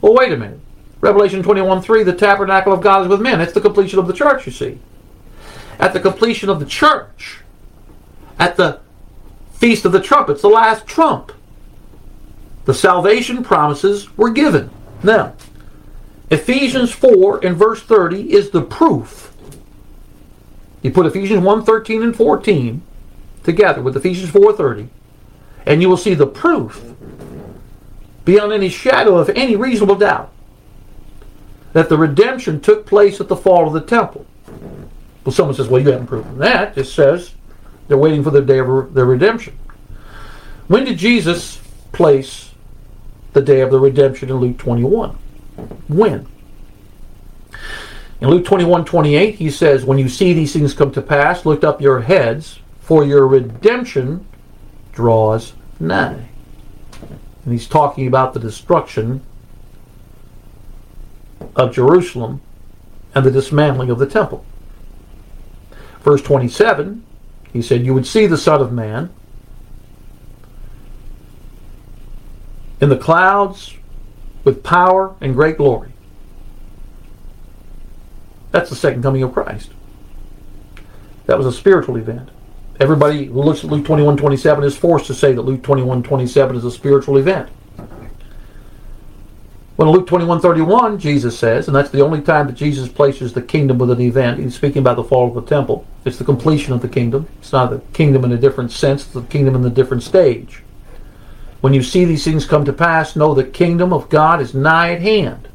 Well, 0.00 0.14
wait 0.14 0.32
a 0.32 0.36
minute. 0.36 0.60
Revelation 1.00 1.42
21:3, 1.42 2.04
the 2.04 2.12
tabernacle 2.12 2.72
of 2.72 2.80
God 2.80 3.02
is 3.02 3.08
with 3.08 3.20
men. 3.20 3.40
It's 3.40 3.52
the 3.52 3.60
completion 3.60 3.98
of 3.98 4.06
the 4.06 4.12
church, 4.12 4.46
you 4.46 4.52
see. 4.52 4.78
At 5.80 5.92
the 5.92 6.00
completion 6.00 6.48
of 6.48 6.60
the 6.60 6.66
church, 6.66 7.40
at 8.38 8.56
the 8.56 8.78
Feast 9.62 9.84
of 9.84 9.92
the 9.92 10.00
Trumpets, 10.00 10.42
the 10.42 10.48
last 10.48 10.88
trump. 10.88 11.30
The 12.64 12.74
salvation 12.74 13.44
promises 13.44 14.08
were 14.18 14.30
given. 14.30 14.70
Now, 15.04 15.36
Ephesians 16.32 16.90
4 16.90 17.46
and 17.46 17.56
verse 17.56 17.80
30 17.80 18.32
is 18.32 18.50
the 18.50 18.62
proof. 18.62 19.32
You 20.82 20.90
put 20.90 21.06
Ephesians 21.06 21.44
1 21.44 21.64
13 21.64 22.02
and 22.02 22.16
14 22.16 22.82
together 23.44 23.80
with 23.80 23.96
Ephesians 23.96 24.32
4:30, 24.32 24.88
and 25.64 25.80
you 25.80 25.88
will 25.88 25.96
see 25.96 26.14
the 26.14 26.26
proof 26.26 26.82
beyond 28.24 28.52
any 28.52 28.68
shadow 28.68 29.16
of 29.16 29.28
any 29.30 29.54
reasonable 29.54 29.94
doubt 29.94 30.32
that 31.72 31.88
the 31.88 31.96
redemption 31.96 32.60
took 32.60 32.84
place 32.84 33.20
at 33.20 33.28
the 33.28 33.36
fall 33.36 33.68
of 33.68 33.74
the 33.74 33.80
temple. 33.80 34.26
Well, 35.24 35.32
someone 35.32 35.54
says, 35.54 35.68
well, 35.68 35.80
you 35.80 35.92
haven't 35.92 36.08
proven 36.08 36.38
that. 36.38 36.76
It 36.76 36.86
says 36.86 37.34
they're 37.92 37.98
waiting 37.98 38.24
for 38.24 38.30
the 38.30 38.40
day 38.40 38.56
of 38.56 38.94
their 38.94 39.04
redemption. 39.04 39.52
When 40.66 40.86
did 40.86 40.96
Jesus 40.96 41.60
place 41.92 42.50
the 43.34 43.42
day 43.42 43.60
of 43.60 43.70
the 43.70 43.78
redemption 43.78 44.30
in 44.30 44.36
Luke 44.36 44.56
21? 44.56 45.10
When? 45.88 46.26
In 48.22 48.30
Luke 48.30 48.46
21 48.46 48.86
28, 48.86 49.34
he 49.34 49.50
says, 49.50 49.84
When 49.84 49.98
you 49.98 50.08
see 50.08 50.32
these 50.32 50.54
things 50.54 50.72
come 50.72 50.90
to 50.92 51.02
pass, 51.02 51.44
lift 51.44 51.64
up 51.64 51.82
your 51.82 52.00
heads, 52.00 52.60
for 52.80 53.04
your 53.04 53.26
redemption 53.26 54.26
draws 54.94 55.52
nigh. 55.78 56.30
And 57.44 57.52
he's 57.52 57.66
talking 57.66 58.06
about 58.06 58.32
the 58.32 58.40
destruction 58.40 59.20
of 61.54 61.74
Jerusalem 61.74 62.40
and 63.14 63.26
the 63.26 63.30
dismantling 63.30 63.90
of 63.90 63.98
the 63.98 64.06
temple. 64.06 64.46
Verse 66.00 66.22
27 66.22 67.04
he 67.52 67.62
said, 67.62 67.84
You 67.84 67.94
would 67.94 68.06
see 68.06 68.26
the 68.26 68.38
Son 68.38 68.60
of 68.60 68.72
Man 68.72 69.10
in 72.80 72.88
the 72.88 72.96
clouds 72.96 73.74
with 74.44 74.62
power 74.62 75.14
and 75.20 75.34
great 75.34 75.56
glory. 75.56 75.92
That's 78.50 78.70
the 78.70 78.76
second 78.76 79.02
coming 79.02 79.22
of 79.22 79.32
Christ. 79.32 79.70
That 81.26 81.38
was 81.38 81.46
a 81.46 81.52
spiritual 81.52 81.96
event. 81.96 82.30
Everybody 82.80 83.26
who 83.26 83.42
looks 83.42 83.64
at 83.64 83.70
Luke 83.70 83.84
21 83.84 84.16
27 84.16 84.64
is 84.64 84.76
forced 84.76 85.06
to 85.06 85.14
say 85.14 85.32
that 85.32 85.42
Luke 85.42 85.62
21 85.62 86.02
27 86.02 86.56
is 86.56 86.64
a 86.64 86.70
spiritual 86.70 87.16
event. 87.18 87.48
When 89.76 89.88
Luke 89.88 90.06
21 90.06 90.40
31, 90.40 90.98
Jesus 90.98 91.38
says, 91.38 91.66
and 91.66 91.74
that's 91.74 91.90
the 91.90 92.02
only 92.02 92.20
time 92.20 92.46
that 92.46 92.52
Jesus 92.54 92.88
places 92.88 93.32
the 93.32 93.40
kingdom 93.40 93.78
with 93.78 93.90
an 93.90 94.00
event, 94.00 94.38
he's 94.38 94.54
speaking 94.54 94.80
about 94.80 94.96
the 94.96 95.04
fall 95.04 95.28
of 95.28 95.34
the 95.34 95.42
temple. 95.42 95.86
It's 96.04 96.18
the 96.18 96.24
completion 96.24 96.74
of 96.74 96.82
the 96.82 96.88
kingdom. 96.88 97.26
It's 97.38 97.52
not 97.52 97.70
the 97.70 97.78
kingdom 97.92 98.24
in 98.24 98.32
a 98.32 98.36
different 98.36 98.70
sense, 98.70 99.04
it's 99.04 99.14
the 99.14 99.22
kingdom 99.22 99.54
in 99.54 99.64
a 99.64 99.70
different 99.70 100.02
stage. 100.02 100.62
When 101.62 101.72
you 101.72 101.82
see 101.82 102.04
these 102.04 102.24
things 102.24 102.44
come 102.44 102.64
to 102.64 102.72
pass, 102.72 103.16
know 103.16 103.34
the 103.34 103.44
kingdom 103.44 103.92
of 103.92 104.08
God 104.10 104.40
is 104.40 104.52
nigh 104.52 104.92
at 104.92 105.00
hand. 105.00 105.48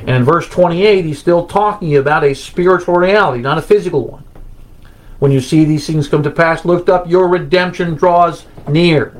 And 0.00 0.10
in 0.10 0.24
verse 0.24 0.48
28, 0.48 1.04
he's 1.04 1.18
still 1.18 1.46
talking 1.46 1.96
about 1.96 2.24
a 2.24 2.34
spiritual 2.34 2.94
reality, 2.94 3.42
not 3.42 3.58
a 3.58 3.62
physical 3.62 4.06
one. 4.06 4.24
When 5.18 5.32
you 5.32 5.40
see 5.40 5.64
these 5.64 5.86
things 5.86 6.08
come 6.08 6.22
to 6.22 6.30
pass, 6.30 6.64
look 6.64 6.88
up, 6.88 7.08
your 7.08 7.26
redemption 7.26 7.94
draws 7.94 8.46
near. 8.68 9.16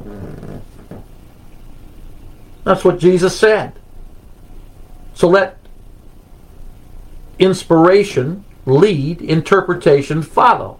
That's 2.68 2.84
what 2.84 2.98
Jesus 2.98 3.34
said. 3.34 3.72
So 5.14 5.26
let 5.26 5.56
inspiration 7.38 8.44
lead, 8.66 9.22
interpretation 9.22 10.20
follow. 10.20 10.78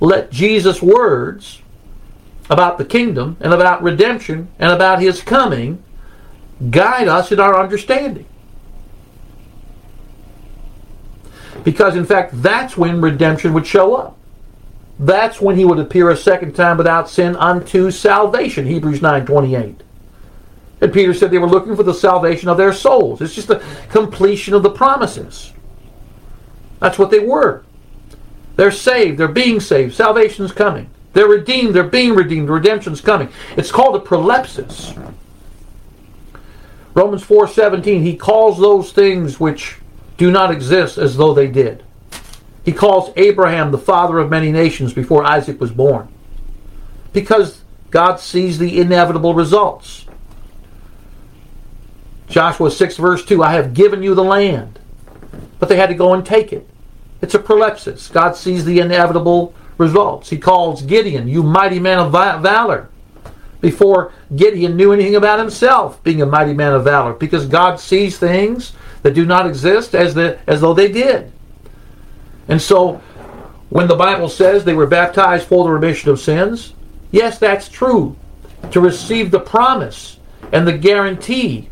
Let 0.00 0.30
Jesus' 0.30 0.82
words 0.82 1.62
about 2.50 2.76
the 2.76 2.84
kingdom 2.84 3.38
and 3.40 3.54
about 3.54 3.82
redemption 3.82 4.48
and 4.58 4.70
about 4.70 5.00
his 5.00 5.22
coming 5.22 5.82
guide 6.68 7.08
us 7.08 7.32
in 7.32 7.40
our 7.40 7.58
understanding. 7.58 8.26
Because, 11.64 11.96
in 11.96 12.04
fact, 12.04 12.42
that's 12.42 12.76
when 12.76 13.00
redemption 13.00 13.54
would 13.54 13.66
show 13.66 13.94
up. 13.94 14.18
That's 14.98 15.40
when 15.40 15.56
he 15.56 15.64
would 15.64 15.78
appear 15.78 16.10
a 16.10 16.16
second 16.16 16.52
time 16.52 16.76
without 16.76 17.08
sin 17.08 17.36
unto 17.36 17.90
salvation. 17.90 18.66
Hebrews 18.66 19.00
9.28. 19.00 19.80
And 20.84 20.92
Peter 20.92 21.14
said 21.14 21.30
they 21.30 21.38
were 21.38 21.48
looking 21.48 21.74
for 21.74 21.82
the 21.82 21.94
salvation 21.94 22.50
of 22.50 22.58
their 22.58 22.74
souls. 22.74 23.22
It's 23.22 23.34
just 23.34 23.48
the 23.48 23.64
completion 23.88 24.52
of 24.52 24.62
the 24.62 24.68
promises. 24.68 25.50
That's 26.78 26.98
what 26.98 27.10
they 27.10 27.20
were. 27.20 27.64
They're 28.56 28.70
saved. 28.70 29.16
They're 29.16 29.28
being 29.28 29.60
saved. 29.60 29.94
Salvation's 29.94 30.52
coming. 30.52 30.90
They're 31.14 31.26
redeemed. 31.26 31.74
They're 31.74 31.84
being 31.84 32.14
redeemed. 32.14 32.50
Redemption's 32.50 33.00
coming. 33.00 33.30
It's 33.56 33.72
called 33.72 33.96
a 33.96 33.98
prolepsis. 33.98 34.94
Romans 36.92 37.24
4:17 37.24 38.02
he 38.02 38.14
calls 38.14 38.58
those 38.58 38.92
things 38.92 39.40
which 39.40 39.78
do 40.18 40.30
not 40.30 40.50
exist 40.50 40.98
as 40.98 41.16
though 41.16 41.32
they 41.32 41.46
did. 41.46 41.82
He 42.62 42.72
calls 42.72 43.10
Abraham 43.16 43.70
the 43.70 43.78
father 43.78 44.18
of 44.18 44.28
many 44.28 44.52
nations 44.52 44.92
before 44.92 45.24
Isaac 45.24 45.58
was 45.58 45.70
born. 45.70 46.08
Because 47.14 47.62
God 47.90 48.20
sees 48.20 48.58
the 48.58 48.78
inevitable 48.78 49.32
results. 49.32 50.04
Joshua 52.28 52.70
6, 52.70 52.96
verse 52.96 53.24
2 53.24 53.42
I 53.42 53.52
have 53.52 53.74
given 53.74 54.02
you 54.02 54.14
the 54.14 54.24
land. 54.24 54.78
But 55.58 55.68
they 55.68 55.76
had 55.76 55.88
to 55.88 55.94
go 55.94 56.14
and 56.14 56.24
take 56.24 56.52
it. 56.52 56.68
It's 57.20 57.34
a 57.34 57.38
prolepsis. 57.38 58.12
God 58.12 58.36
sees 58.36 58.64
the 58.64 58.80
inevitable 58.80 59.54
results. 59.78 60.30
He 60.30 60.38
calls 60.38 60.82
Gideon, 60.82 61.28
you 61.28 61.42
mighty 61.42 61.78
man 61.78 61.98
of 61.98 62.12
valor, 62.12 62.88
before 63.60 64.12
Gideon 64.36 64.76
knew 64.76 64.92
anything 64.92 65.16
about 65.16 65.38
himself 65.38 66.02
being 66.02 66.20
a 66.20 66.26
mighty 66.26 66.52
man 66.52 66.74
of 66.74 66.84
valor, 66.84 67.14
because 67.14 67.46
God 67.46 67.80
sees 67.80 68.18
things 68.18 68.74
that 69.02 69.14
do 69.14 69.24
not 69.24 69.46
exist 69.46 69.94
as, 69.94 70.14
the, 70.14 70.38
as 70.46 70.60
though 70.60 70.74
they 70.74 70.92
did. 70.92 71.32
And 72.48 72.60
so, 72.60 73.00
when 73.70 73.88
the 73.88 73.96
Bible 73.96 74.28
says 74.28 74.64
they 74.64 74.74
were 74.74 74.86
baptized 74.86 75.48
for 75.48 75.64
the 75.64 75.70
remission 75.70 76.10
of 76.10 76.20
sins, 76.20 76.74
yes, 77.10 77.38
that's 77.38 77.68
true. 77.68 78.16
To 78.70 78.80
receive 78.80 79.30
the 79.30 79.40
promise 79.40 80.18
and 80.52 80.66
the 80.66 80.76
guarantee 80.76 81.70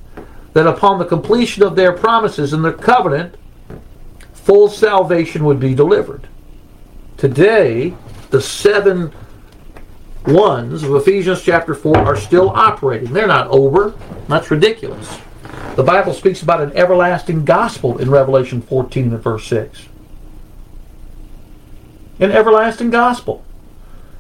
that 0.53 0.67
upon 0.67 0.99
the 0.99 1.05
completion 1.05 1.62
of 1.62 1.77
their 1.77 1.93
promises 1.93 2.53
and 2.53 2.65
their 2.65 2.73
covenant, 2.73 3.37
full 4.33 4.69
salvation 4.69 5.45
would 5.45 5.61
be 5.61 5.75
delivered. 5.75 6.29
Today, 7.17 7.95
the 8.31 8.41
seven 8.41 9.12
ones 10.27 10.83
of 10.83 10.95
Ephesians 10.95 11.43
chapter 11.43 11.75
4 11.75 11.97
are 11.97 12.17
still 12.17 12.51
operating. 12.51 13.12
They're 13.12 13.27
not 13.27 13.49
over. 13.49 13.95
That's 14.29 14.51
ridiculous. 14.51 15.19
The 15.77 15.83
Bible 15.83 16.12
speaks 16.12 16.43
about 16.43 16.61
an 16.61 16.73
everlasting 16.77 17.45
gospel 17.45 17.99
in 17.99 18.11
Revelation 18.11 18.61
14 18.61 19.12
and 19.12 19.23
verse 19.23 19.47
6. 19.47 19.88
An 22.21 22.31
everlasting 22.31 22.91
gospel. 22.91 23.45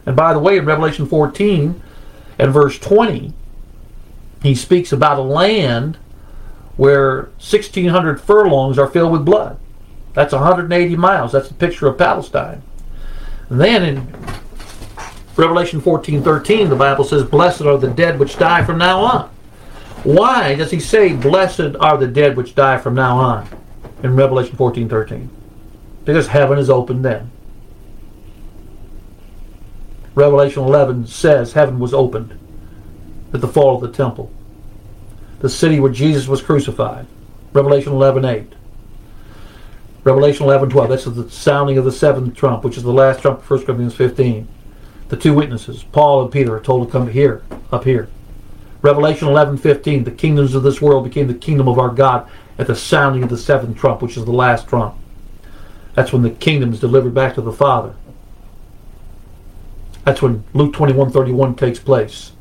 And 0.06 0.16
by 0.16 0.32
the 0.32 0.38
way, 0.38 0.56
in 0.56 0.64
Revelation 0.64 1.06
14 1.06 1.80
and 2.38 2.52
verse 2.52 2.78
20, 2.78 3.32
he 4.42 4.54
speaks 4.54 4.92
about 4.92 5.18
a 5.18 5.22
land 5.22 5.98
where 6.76 7.22
1,600 7.38 8.20
furlongs 8.20 8.78
are 8.78 8.88
filled 8.88 9.12
with 9.12 9.24
blood. 9.24 9.58
That's 10.14 10.32
180 10.32 10.96
miles. 10.96 11.32
That's 11.32 11.48
the 11.48 11.54
picture 11.54 11.86
of 11.86 11.98
Palestine. 11.98 12.62
And 13.48 13.60
then 13.60 13.82
in 13.82 14.14
Revelation 15.36 15.80
14:13, 15.80 16.68
the 16.68 16.76
Bible 16.76 17.04
says, 17.04 17.24
"Blessed 17.24 17.62
are 17.62 17.78
the 17.78 17.88
dead 17.88 18.18
which 18.18 18.38
die 18.38 18.64
from 18.64 18.78
now 18.78 19.00
on." 19.00 19.28
Why 20.04 20.54
does 20.54 20.70
he 20.70 20.80
say, 20.80 21.12
"Blessed 21.12 21.76
are 21.80 21.96
the 21.96 22.06
dead 22.06 22.36
which 22.36 22.54
die 22.54 22.78
from 22.78 22.94
now 22.94 23.16
on"? 23.16 23.46
In 24.02 24.16
Revelation 24.16 24.56
14:13, 24.56 25.30
because 26.04 26.28
heaven 26.28 26.58
is 26.58 26.68
open 26.68 27.02
then. 27.02 27.30
Revelation 30.14 30.62
11 30.62 31.06
says 31.06 31.54
heaven 31.54 31.78
was 31.78 31.94
opened 31.94 32.34
at 33.32 33.40
the 33.40 33.48
fall 33.48 33.76
of 33.76 33.80
the 33.80 33.88
temple 33.88 34.30
the 35.42 35.50
city 35.50 35.80
where 35.80 35.90
Jesus 35.90 36.28
was 36.28 36.40
crucified. 36.40 37.04
Revelation 37.52 37.92
11:8. 37.92 38.46
Revelation 40.04 40.46
11:12. 40.46 40.88
That's 40.88 41.04
the 41.04 41.28
sounding 41.30 41.76
of 41.76 41.84
the 41.84 41.92
seventh 41.92 42.34
trump, 42.34 42.64
which 42.64 42.76
is 42.76 42.84
the 42.84 42.92
last 42.92 43.20
trump 43.20 43.40
of 43.40 43.50
1 43.50 43.66
Corinthians 43.66 43.94
15. 43.94 44.46
The 45.08 45.16
two 45.16 45.34
witnesses, 45.34 45.84
Paul 45.92 46.22
and 46.22 46.30
Peter, 46.30 46.56
are 46.56 46.60
told 46.60 46.86
to 46.86 46.92
come 46.92 47.08
here, 47.08 47.42
up 47.72 47.84
here. 47.84 48.08
Revelation 48.82 49.28
11:15. 49.28 50.04
The 50.04 50.12
kingdoms 50.12 50.54
of 50.54 50.62
this 50.62 50.80
world 50.80 51.04
became 51.04 51.26
the 51.26 51.34
kingdom 51.34 51.68
of 51.68 51.78
our 51.78 51.90
God 51.90 52.26
at 52.56 52.68
the 52.68 52.76
sounding 52.76 53.24
of 53.24 53.28
the 53.28 53.36
seventh 53.36 53.76
trump, 53.76 54.00
which 54.00 54.16
is 54.16 54.24
the 54.24 54.32
last 54.32 54.68
trump. 54.68 54.94
That's 55.94 56.12
when 56.12 56.22
the 56.22 56.30
kingdom 56.30 56.72
is 56.72 56.80
delivered 56.80 57.14
back 57.14 57.34
to 57.34 57.40
the 57.40 57.52
Father. 57.52 57.94
That's 60.04 60.22
when 60.22 60.44
Luke 60.54 60.72
21:31 60.72 61.54
takes 61.54 61.80
place. 61.80 62.31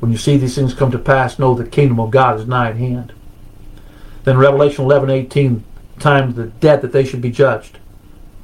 When 0.00 0.12
you 0.12 0.18
see 0.18 0.36
these 0.36 0.54
things 0.54 0.74
come 0.74 0.90
to 0.92 0.98
pass, 0.98 1.38
know 1.38 1.54
the 1.54 1.66
kingdom 1.66 1.98
of 1.98 2.10
God 2.10 2.38
is 2.38 2.46
nigh 2.46 2.70
at 2.70 2.76
hand. 2.76 3.12
Then 4.24 4.38
Revelation 4.38 4.84
11, 4.84 5.10
18, 5.10 5.64
time 5.98 6.34
the 6.34 6.46
dead 6.46 6.82
that 6.82 6.92
they 6.92 7.04
should 7.04 7.20
be 7.20 7.30
judged. 7.30 7.78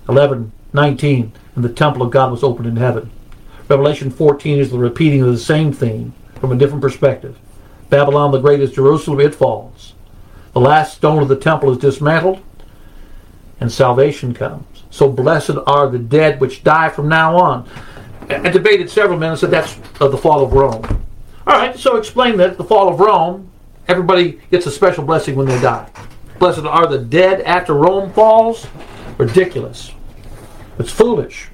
11, 0.08 0.52
19, 0.72 1.32
and 1.54 1.64
the 1.64 1.68
temple 1.68 2.02
of 2.02 2.10
God 2.10 2.30
was 2.30 2.42
opened 2.42 2.66
in 2.66 2.76
heaven. 2.76 3.10
Revelation 3.68 4.10
14 4.10 4.58
is 4.58 4.70
the 4.70 4.78
repeating 4.78 5.22
of 5.22 5.28
the 5.28 5.38
same 5.38 5.72
theme 5.72 6.12
from 6.40 6.52
a 6.52 6.56
different 6.56 6.82
perspective. 6.82 7.38
Babylon 7.88 8.32
the 8.32 8.38
Great 8.38 8.60
is 8.60 8.72
Jerusalem, 8.72 9.20
it 9.20 9.34
falls. 9.34 9.94
The 10.52 10.60
last 10.60 10.96
stone 10.96 11.22
of 11.22 11.28
the 11.28 11.36
temple 11.36 11.70
is 11.70 11.78
dismantled, 11.78 12.40
and 13.60 13.70
salvation 13.70 14.34
comes. 14.34 14.84
So 14.90 15.08
blessed 15.08 15.56
are 15.66 15.88
the 15.88 15.98
dead 15.98 16.40
which 16.40 16.64
die 16.64 16.88
from 16.88 17.08
now 17.08 17.36
on. 17.36 17.68
I 18.28 18.50
debated 18.50 18.90
several 18.90 19.18
men 19.18 19.30
and 19.30 19.38
said 19.38 19.50
that's 19.50 19.76
of 20.00 20.12
the 20.12 20.18
fall 20.18 20.44
of 20.44 20.52
Rome. 20.52 21.04
All 21.46 21.54
right, 21.54 21.78
so 21.78 21.96
explain 21.96 22.37
that 22.38 22.57
the 22.57 22.64
fall 22.64 22.88
of 22.88 23.00
Rome, 23.00 23.50
everybody 23.87 24.40
gets 24.50 24.66
a 24.66 24.70
special 24.70 25.04
blessing 25.04 25.37
when 25.37 25.46
they 25.46 25.61
die. 25.61 25.90
Blessed 26.38 26.64
are 26.64 26.87
the 26.87 26.98
dead 26.98 27.42
after 27.42 27.74
Rome 27.74 28.12
falls. 28.12 28.66
Ridiculous. 29.18 29.92
It's 30.78 30.90
foolish. 30.90 31.48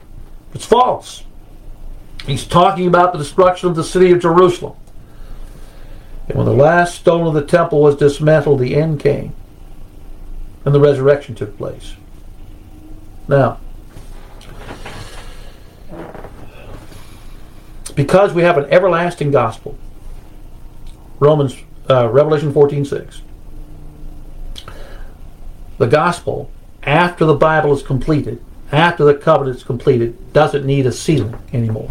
It's 0.55 0.65
false. 0.65 1.25
He's 2.27 2.47
talking 2.47 2.87
about 2.87 3.13
the 3.13 3.19
destruction 3.19 3.69
of 3.69 3.77
the 3.77 3.85
city 3.85 4.11
of 4.13 4.21
Jerusalem. 4.21 4.77
And 6.29 6.37
when 6.37 6.47
the 6.47 6.53
last 6.53 6.95
stone 6.95 7.27
of 7.27 7.35
the 7.35 7.45
temple 7.45 7.81
was 7.81 7.97
dismantled, 7.97 8.61
the 8.61 8.77
end 8.77 9.01
came. 9.01 9.35
And 10.65 10.75
the 10.75 10.81
resurrection 10.81 11.35
took 11.35 11.57
place. 11.59 11.97
Now, 13.27 13.59
because 17.91 18.33
we 18.33 18.43
have 18.43 18.59
an 18.59 18.65
everlasting 18.71 19.31
gospel. 19.31 19.79
Romans, 21.19 21.57
uh, 21.89 22.09
Revelation 22.09 22.53
14 22.53 22.85
6. 22.85 23.23
The 25.79 25.87
gospel, 25.87 26.51
after 26.83 27.25
the 27.25 27.35
Bible 27.35 27.73
is 27.73 27.83
completed, 27.83 28.43
after 28.73 29.05
the 29.05 29.15
covenant 29.15 29.57
is 29.57 29.65
completed, 29.65 30.33
doesn't 30.33 30.65
need 30.65 30.87
a 30.87 30.93
sealing 30.93 31.39
anymore. 31.53 31.91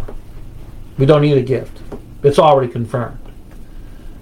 We 0.96 1.06
don't 1.06 1.22
need 1.22 1.36
a 1.36 1.42
gift. 1.42 1.78
It's 2.22 2.38
already 2.38 2.70
confirmed. 2.70 3.18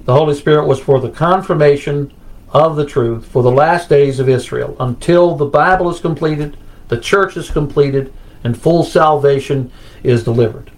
The 0.04 0.14
Holy 0.14 0.34
Spirit 0.34 0.66
was 0.66 0.80
for 0.80 1.00
the 1.00 1.10
confirmation 1.10 2.12
of 2.50 2.76
the 2.76 2.86
truth 2.86 3.26
for 3.26 3.42
the 3.42 3.50
last 3.50 3.88
days 3.88 4.20
of 4.20 4.28
Israel 4.28 4.76
until 4.80 5.34
the 5.34 5.44
Bible 5.44 5.90
is 5.90 6.00
completed, 6.00 6.56
the 6.88 6.98
church 6.98 7.36
is 7.36 7.50
completed, 7.50 8.12
and 8.42 8.58
full 8.58 8.84
salvation 8.84 9.70
is 10.02 10.24
delivered. 10.24 10.70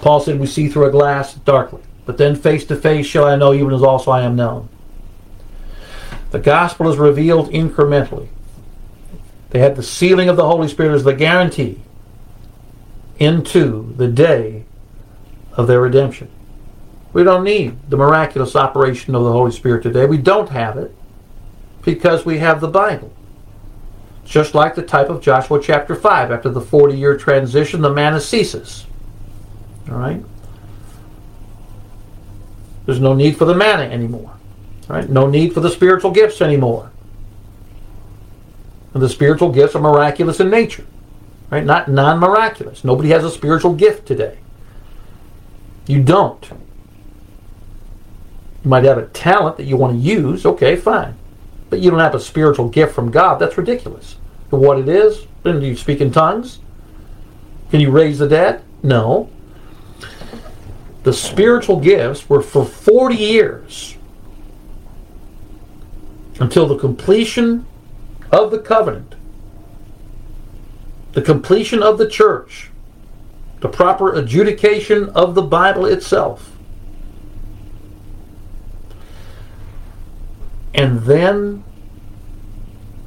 Paul 0.00 0.20
said 0.20 0.38
we 0.38 0.46
see 0.46 0.68
through 0.68 0.86
a 0.86 0.90
glass 0.90 1.34
darkly. 1.34 1.82
but 2.04 2.18
then 2.18 2.36
face 2.36 2.64
to 2.64 2.76
face 2.76 3.04
shall 3.04 3.24
I 3.24 3.34
know, 3.34 3.52
even 3.52 3.72
as 3.72 3.82
also 3.82 4.12
I 4.12 4.22
am 4.22 4.36
known. 4.36 4.68
The 6.30 6.38
gospel 6.38 6.88
is 6.88 6.98
revealed 6.98 7.50
incrementally. 7.50 8.28
They 9.50 9.58
had 9.58 9.74
the 9.74 9.82
sealing 9.82 10.28
of 10.28 10.36
the 10.36 10.46
Holy 10.46 10.68
Spirit 10.68 10.94
as 10.94 11.04
the 11.04 11.14
guarantee 11.14 11.80
into 13.18 13.92
the 13.96 14.08
day 14.08 14.64
of 15.52 15.66
their 15.66 15.80
redemption. 15.80 16.28
We 17.12 17.24
don't 17.24 17.44
need 17.44 17.78
the 17.88 17.96
miraculous 17.96 18.54
operation 18.54 19.14
of 19.14 19.24
the 19.24 19.32
Holy 19.32 19.50
Spirit 19.50 19.82
today. 19.82 20.06
We 20.06 20.18
don't 20.18 20.50
have 20.50 20.76
it 20.76 20.94
because 21.82 22.26
we 22.26 22.38
have 22.38 22.60
the 22.60 22.68
Bible. 22.68 23.12
Just 24.24 24.54
like 24.54 24.74
the 24.74 24.82
type 24.82 25.08
of 25.08 25.22
Joshua 25.22 25.62
chapter 25.62 25.94
5. 25.94 26.30
After 26.30 26.50
the 26.50 26.60
40 26.60 26.96
year 26.98 27.16
transition, 27.16 27.80
the 27.80 27.92
manna 27.92 28.20
ceases. 28.20 28.84
All 29.90 29.98
right? 29.98 30.22
There's 32.84 33.00
no 33.00 33.14
need 33.14 33.36
for 33.36 33.44
the 33.44 33.54
manna 33.54 33.84
anymore. 33.84 34.32
Right? 34.88 35.08
No 35.08 35.26
need 35.26 35.52
for 35.52 35.60
the 35.60 35.70
spiritual 35.70 36.12
gifts 36.12 36.40
anymore. 36.40 36.92
And 38.94 39.02
the 39.02 39.08
spiritual 39.08 39.50
gifts 39.50 39.74
are 39.74 39.80
miraculous 39.80 40.40
in 40.40 40.48
nature. 40.50 40.86
Right? 41.50 41.64
Not 41.64 41.88
non 41.88 42.18
miraculous. 42.18 42.84
Nobody 42.84 43.10
has 43.10 43.24
a 43.24 43.30
spiritual 43.30 43.74
gift 43.74 44.06
today. 44.06 44.38
You 45.86 46.02
don't. 46.02 46.44
You 48.64 48.70
might 48.70 48.84
have 48.84 48.98
a 48.98 49.06
talent 49.06 49.56
that 49.58 49.64
you 49.64 49.76
want 49.76 49.92
to 49.94 49.98
use, 49.98 50.44
okay, 50.44 50.76
fine. 50.76 51.16
But 51.70 51.80
you 51.80 51.90
don't 51.90 52.00
have 52.00 52.14
a 52.14 52.20
spiritual 52.20 52.68
gift 52.68 52.94
from 52.94 53.10
God. 53.10 53.38
That's 53.38 53.58
ridiculous. 53.58 54.16
What 54.50 54.78
it 54.78 54.88
is, 54.88 55.26
do 55.44 55.58
you 55.60 55.76
speak 55.76 56.00
in 56.00 56.10
tongues? 56.10 56.60
Can 57.70 57.80
you 57.80 57.90
raise 57.90 58.18
the 58.18 58.28
dead? 58.28 58.64
No. 58.82 59.28
The 61.06 61.12
spiritual 61.12 61.78
gifts 61.78 62.28
were 62.28 62.42
for 62.42 62.64
40 62.64 63.14
years 63.14 63.96
until 66.40 66.66
the 66.66 66.76
completion 66.76 67.64
of 68.32 68.50
the 68.50 68.58
covenant, 68.58 69.14
the 71.12 71.22
completion 71.22 71.80
of 71.80 71.98
the 71.98 72.10
church, 72.10 72.72
the 73.60 73.68
proper 73.68 74.14
adjudication 74.14 75.10
of 75.10 75.36
the 75.36 75.42
Bible 75.42 75.86
itself. 75.86 76.56
and 80.74 81.00
then 81.02 81.64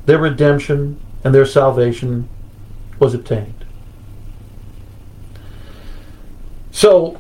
their 0.06 0.18
redemption 0.18 1.00
and 1.24 1.36
their 1.36 1.46
salvation 1.46 2.28
was 2.98 3.14
obtained. 3.14 3.66
So, 6.72 7.20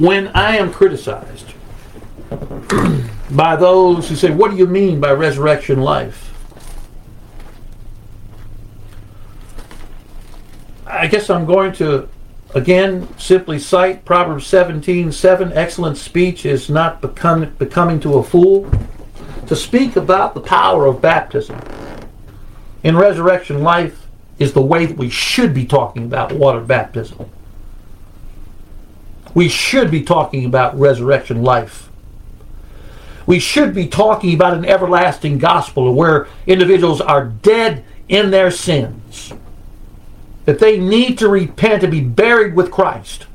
when 0.00 0.28
I 0.28 0.56
am 0.56 0.72
criticized 0.72 1.52
by 3.30 3.56
those 3.56 4.08
who 4.08 4.16
say, 4.16 4.30
What 4.30 4.50
do 4.50 4.56
you 4.56 4.66
mean 4.66 5.00
by 5.00 5.12
resurrection 5.12 5.80
life? 5.80 6.26
I 10.86 11.06
guess 11.06 11.30
I'm 11.30 11.46
going 11.46 11.72
to 11.74 12.08
Again, 12.52 13.06
simply 13.16 13.60
cite 13.60 14.04
Proverbs 14.04 14.44
17 14.48 15.12
7 15.12 15.52
excellent 15.52 15.96
speech 15.96 16.44
is 16.44 16.68
not 16.68 17.00
become, 17.00 17.54
becoming 17.58 18.00
to 18.00 18.14
a 18.14 18.24
fool. 18.24 18.68
To 19.46 19.54
speak 19.54 19.94
about 19.94 20.34
the 20.34 20.40
power 20.40 20.86
of 20.86 21.00
baptism 21.00 21.60
in 22.82 22.96
resurrection 22.96 23.62
life 23.62 24.08
is 24.40 24.52
the 24.52 24.62
way 24.62 24.86
that 24.86 24.96
we 24.96 25.10
should 25.10 25.54
be 25.54 25.64
talking 25.64 26.04
about 26.04 26.32
water 26.32 26.60
baptism. 26.60 27.30
We 29.34 29.48
should 29.48 29.90
be 29.90 30.02
talking 30.02 30.44
about 30.44 30.78
resurrection 30.78 31.42
life. 31.42 31.88
We 33.26 33.38
should 33.38 33.74
be 33.74 33.86
talking 33.86 34.34
about 34.34 34.54
an 34.54 34.64
everlasting 34.64 35.38
gospel 35.38 35.94
where 35.94 36.26
individuals 36.46 37.00
are 37.00 37.24
dead 37.24 37.84
in 38.08 38.30
their 38.30 38.50
sins 38.50 39.32
that 40.50 40.58
they 40.58 40.78
need 40.78 41.18
to 41.18 41.28
repent 41.28 41.82
and 41.84 41.92
be 41.92 42.00
buried 42.00 42.56
with 42.56 42.72
Christ, 42.72 43.26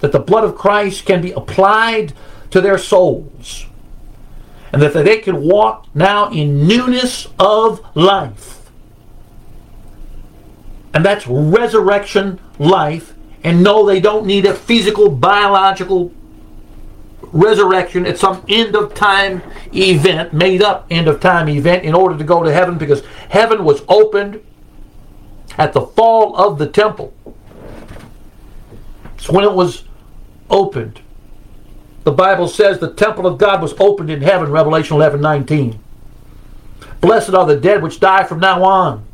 that 0.00 0.10
the 0.10 0.18
blood 0.18 0.42
of 0.42 0.56
Christ 0.56 1.06
can 1.06 1.22
be 1.22 1.30
applied 1.32 2.12
to 2.50 2.60
their 2.60 2.78
souls, 2.78 3.66
and 4.72 4.82
that 4.82 4.92
they 4.92 5.18
can 5.18 5.42
walk 5.42 5.86
now 5.94 6.28
in 6.30 6.66
newness 6.66 7.28
of 7.38 7.80
life. 7.94 8.70
And 10.92 11.04
that's 11.04 11.26
resurrection 11.26 12.40
life, 12.58 13.14
and 13.46 13.62
no, 13.62 13.86
they 13.86 14.00
don't 14.00 14.26
need 14.26 14.44
a 14.44 14.52
physical, 14.52 15.08
biological 15.08 16.12
resurrection 17.22 18.04
at 18.04 18.18
some 18.18 18.44
end 18.48 18.74
of 18.74 18.92
time 18.92 19.40
event, 19.72 20.32
made 20.32 20.62
up 20.62 20.84
end 20.90 21.06
of 21.06 21.20
time 21.20 21.48
event, 21.48 21.84
in 21.84 21.94
order 21.94 22.18
to 22.18 22.24
go 22.24 22.42
to 22.42 22.52
heaven 22.52 22.76
because 22.76 23.04
heaven 23.28 23.62
was 23.62 23.84
opened 23.86 24.44
at 25.58 25.72
the 25.72 25.80
fall 25.80 26.34
of 26.34 26.58
the 26.58 26.66
temple. 26.66 27.14
It's 29.14 29.28
when 29.28 29.44
it 29.44 29.52
was 29.52 29.84
opened. 30.50 31.00
The 32.02 32.10
Bible 32.10 32.48
says 32.48 32.80
the 32.80 32.94
temple 32.94 33.28
of 33.28 33.38
God 33.38 33.62
was 33.62 33.74
opened 33.78 34.10
in 34.10 34.22
heaven, 34.22 34.50
Revelation 34.50 34.96
11 34.96 35.20
19. 35.20 35.78
Blessed 37.00 37.32
are 37.32 37.46
the 37.46 37.54
dead 37.54 37.80
which 37.80 38.00
die 38.00 38.24
from 38.24 38.40
now 38.40 38.64
on. 38.64 39.05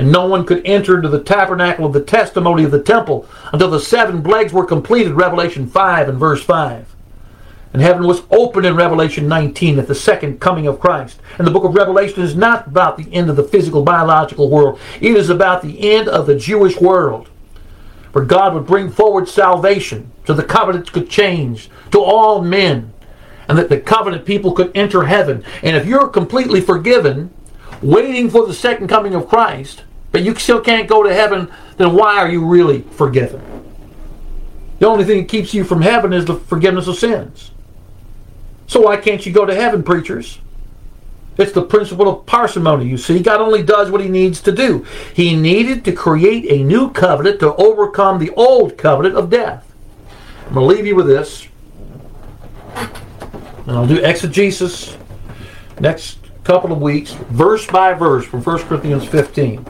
And 0.00 0.10
no 0.10 0.26
one 0.26 0.46
could 0.46 0.62
enter 0.64 0.96
into 0.96 1.10
the 1.10 1.22
tabernacle 1.22 1.84
of 1.84 1.92
the 1.92 2.00
testimony 2.00 2.64
of 2.64 2.70
the 2.70 2.82
temple 2.82 3.28
until 3.52 3.68
the 3.68 3.78
seven 3.78 4.22
plagues 4.22 4.50
were 4.50 4.64
completed, 4.64 5.12
Revelation 5.12 5.66
5 5.66 6.08
and 6.08 6.18
verse 6.18 6.42
5. 6.42 6.96
And 7.74 7.82
heaven 7.82 8.06
was 8.06 8.22
opened 8.30 8.64
in 8.64 8.76
Revelation 8.76 9.28
19 9.28 9.78
at 9.78 9.88
the 9.88 9.94
second 9.94 10.40
coming 10.40 10.66
of 10.66 10.80
Christ. 10.80 11.20
And 11.36 11.46
the 11.46 11.50
book 11.50 11.64
of 11.64 11.74
Revelation 11.74 12.22
is 12.22 12.34
not 12.34 12.66
about 12.66 12.96
the 12.96 13.12
end 13.12 13.28
of 13.28 13.36
the 13.36 13.44
physical, 13.44 13.82
biological 13.82 14.48
world. 14.48 14.80
It 15.02 15.14
is 15.14 15.28
about 15.28 15.60
the 15.60 15.92
end 15.92 16.08
of 16.08 16.26
the 16.26 16.34
Jewish 16.34 16.80
world, 16.80 17.28
where 18.12 18.24
God 18.24 18.54
would 18.54 18.64
bring 18.64 18.90
forward 18.90 19.28
salvation 19.28 20.12
so 20.26 20.32
the 20.32 20.42
covenants 20.42 20.88
could 20.88 21.10
change 21.10 21.68
to 21.90 22.00
all 22.00 22.40
men, 22.40 22.94
and 23.48 23.58
that 23.58 23.68
the 23.68 23.78
covenant 23.78 24.24
people 24.24 24.52
could 24.52 24.74
enter 24.74 25.04
heaven. 25.04 25.44
And 25.62 25.76
if 25.76 25.84
you're 25.84 26.08
completely 26.08 26.62
forgiven, 26.62 27.34
waiting 27.82 28.30
for 28.30 28.46
the 28.46 28.54
second 28.54 28.88
coming 28.88 29.14
of 29.14 29.28
Christ, 29.28 29.84
but 30.12 30.22
you 30.22 30.34
still 30.36 30.60
can't 30.60 30.88
go 30.88 31.02
to 31.02 31.12
heaven, 31.12 31.50
then 31.76 31.94
why 31.94 32.18
are 32.18 32.30
you 32.30 32.44
really 32.44 32.82
forgiven? 32.82 33.40
The 34.78 34.86
only 34.86 35.04
thing 35.04 35.18
that 35.18 35.28
keeps 35.28 35.52
you 35.52 35.64
from 35.64 35.82
heaven 35.82 36.12
is 36.12 36.24
the 36.24 36.34
forgiveness 36.34 36.88
of 36.88 36.96
sins. 36.96 37.50
So 38.66 38.82
why 38.82 38.96
can't 38.96 39.24
you 39.24 39.32
go 39.32 39.44
to 39.44 39.54
heaven, 39.54 39.82
preachers? 39.82 40.38
It's 41.36 41.52
the 41.52 41.62
principle 41.62 42.08
of 42.08 42.26
parsimony, 42.26 42.86
you 42.86 42.98
see. 42.98 43.20
God 43.20 43.40
only 43.40 43.62
does 43.62 43.90
what 43.90 44.00
he 44.00 44.08
needs 44.08 44.40
to 44.42 44.52
do. 44.52 44.84
He 45.14 45.34
needed 45.34 45.84
to 45.84 45.92
create 45.92 46.50
a 46.50 46.62
new 46.62 46.90
covenant 46.90 47.40
to 47.40 47.54
overcome 47.54 48.18
the 48.18 48.30
old 48.30 48.76
covenant 48.76 49.16
of 49.16 49.30
death. 49.30 49.66
I'm 50.46 50.54
going 50.54 50.68
to 50.68 50.74
leave 50.74 50.86
you 50.86 50.96
with 50.96 51.06
this. 51.06 51.46
And 52.74 53.70
I'll 53.70 53.86
do 53.86 53.98
exegesis 53.98 54.96
next 55.78 56.18
couple 56.44 56.72
of 56.72 56.80
weeks, 56.80 57.12
verse 57.12 57.66
by 57.66 57.94
verse 57.94 58.24
from 58.24 58.42
1 58.42 58.58
Corinthians 58.64 59.04
15. 59.06 59.64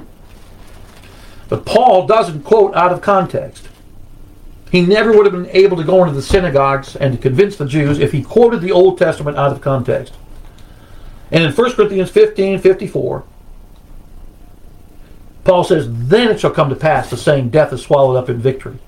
But 1.50 1.66
Paul 1.66 2.06
doesn't 2.06 2.44
quote 2.44 2.74
out 2.76 2.92
of 2.92 3.02
context. 3.02 3.68
He 4.70 4.82
never 4.82 5.12
would 5.12 5.26
have 5.26 5.32
been 5.32 5.50
able 5.50 5.76
to 5.76 5.84
go 5.84 6.04
into 6.04 6.14
the 6.14 6.22
synagogues 6.22 6.94
and 6.94 7.12
to 7.12 7.20
convince 7.20 7.56
the 7.56 7.66
Jews 7.66 7.98
if 7.98 8.12
he 8.12 8.22
quoted 8.22 8.60
the 8.60 8.70
Old 8.70 8.98
Testament 8.98 9.36
out 9.36 9.50
of 9.50 9.60
context. 9.60 10.14
And 11.32 11.42
in 11.42 11.52
1 11.52 11.72
Corinthians 11.72 12.08
15 12.08 12.60
54, 12.60 13.24
Paul 15.42 15.64
says, 15.64 15.86
Then 15.90 16.28
it 16.28 16.38
shall 16.38 16.52
come 16.52 16.68
to 16.68 16.76
pass, 16.76 17.10
the 17.10 17.16
saying, 17.16 17.50
Death 17.50 17.72
is 17.72 17.82
swallowed 17.82 18.16
up 18.16 18.30
in 18.30 18.38
victory. 18.38 18.78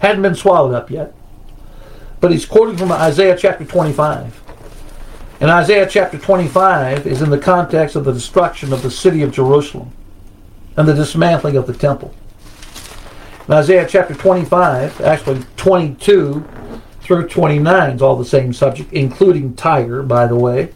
Hadn't 0.00 0.22
been 0.22 0.34
swallowed 0.34 0.74
up 0.74 0.90
yet. 0.90 1.14
But 2.20 2.30
he's 2.30 2.44
quoting 2.44 2.76
from 2.76 2.92
Isaiah 2.92 3.38
chapter 3.38 3.64
25. 3.64 4.42
And 5.40 5.50
Isaiah 5.50 5.88
chapter 5.88 6.18
25 6.18 7.06
is 7.06 7.22
in 7.22 7.30
the 7.30 7.38
context 7.38 7.96
of 7.96 8.04
the 8.04 8.12
destruction 8.12 8.74
of 8.74 8.82
the 8.82 8.90
city 8.90 9.22
of 9.22 9.32
Jerusalem 9.32 9.92
and 10.76 10.88
the 10.88 10.94
dismantling 10.94 11.56
of 11.56 11.66
the 11.66 11.74
temple. 11.74 12.14
Isaiah 13.48 13.86
chapter 13.88 14.14
25, 14.14 15.00
actually 15.00 15.44
22 15.56 16.44
through 17.00 17.26
29 17.26 17.90
is 17.90 18.02
all 18.02 18.14
the 18.14 18.24
same 18.24 18.52
subject, 18.52 18.92
including 18.92 19.54
Tyre, 19.56 20.02
by 20.02 20.28
the 20.28 20.36
way. 20.36 20.72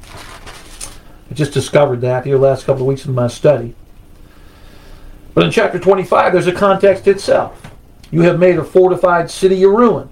I 1.31 1.35
just 1.35 1.53
discovered 1.53 2.01
that 2.01 2.27
here 2.27 2.37
last 2.37 2.67
couple 2.67 2.83
of 2.83 2.89
weeks 2.89 3.07
in 3.07 3.15
my 3.15 3.29
study. 3.29 3.77
But 5.35 5.45
in 5.45 5.51
chapter 5.53 5.79
25, 5.79 6.33
there's 6.33 6.47
a 6.49 6.53
context 6.53 7.07
itself. 7.07 7.71
You 8.11 8.23
have 8.23 8.39
made 8.39 8.59
a 8.59 8.65
fortified 8.65 9.31
city 9.31 9.63
a 9.63 9.69
ruin. 9.69 10.09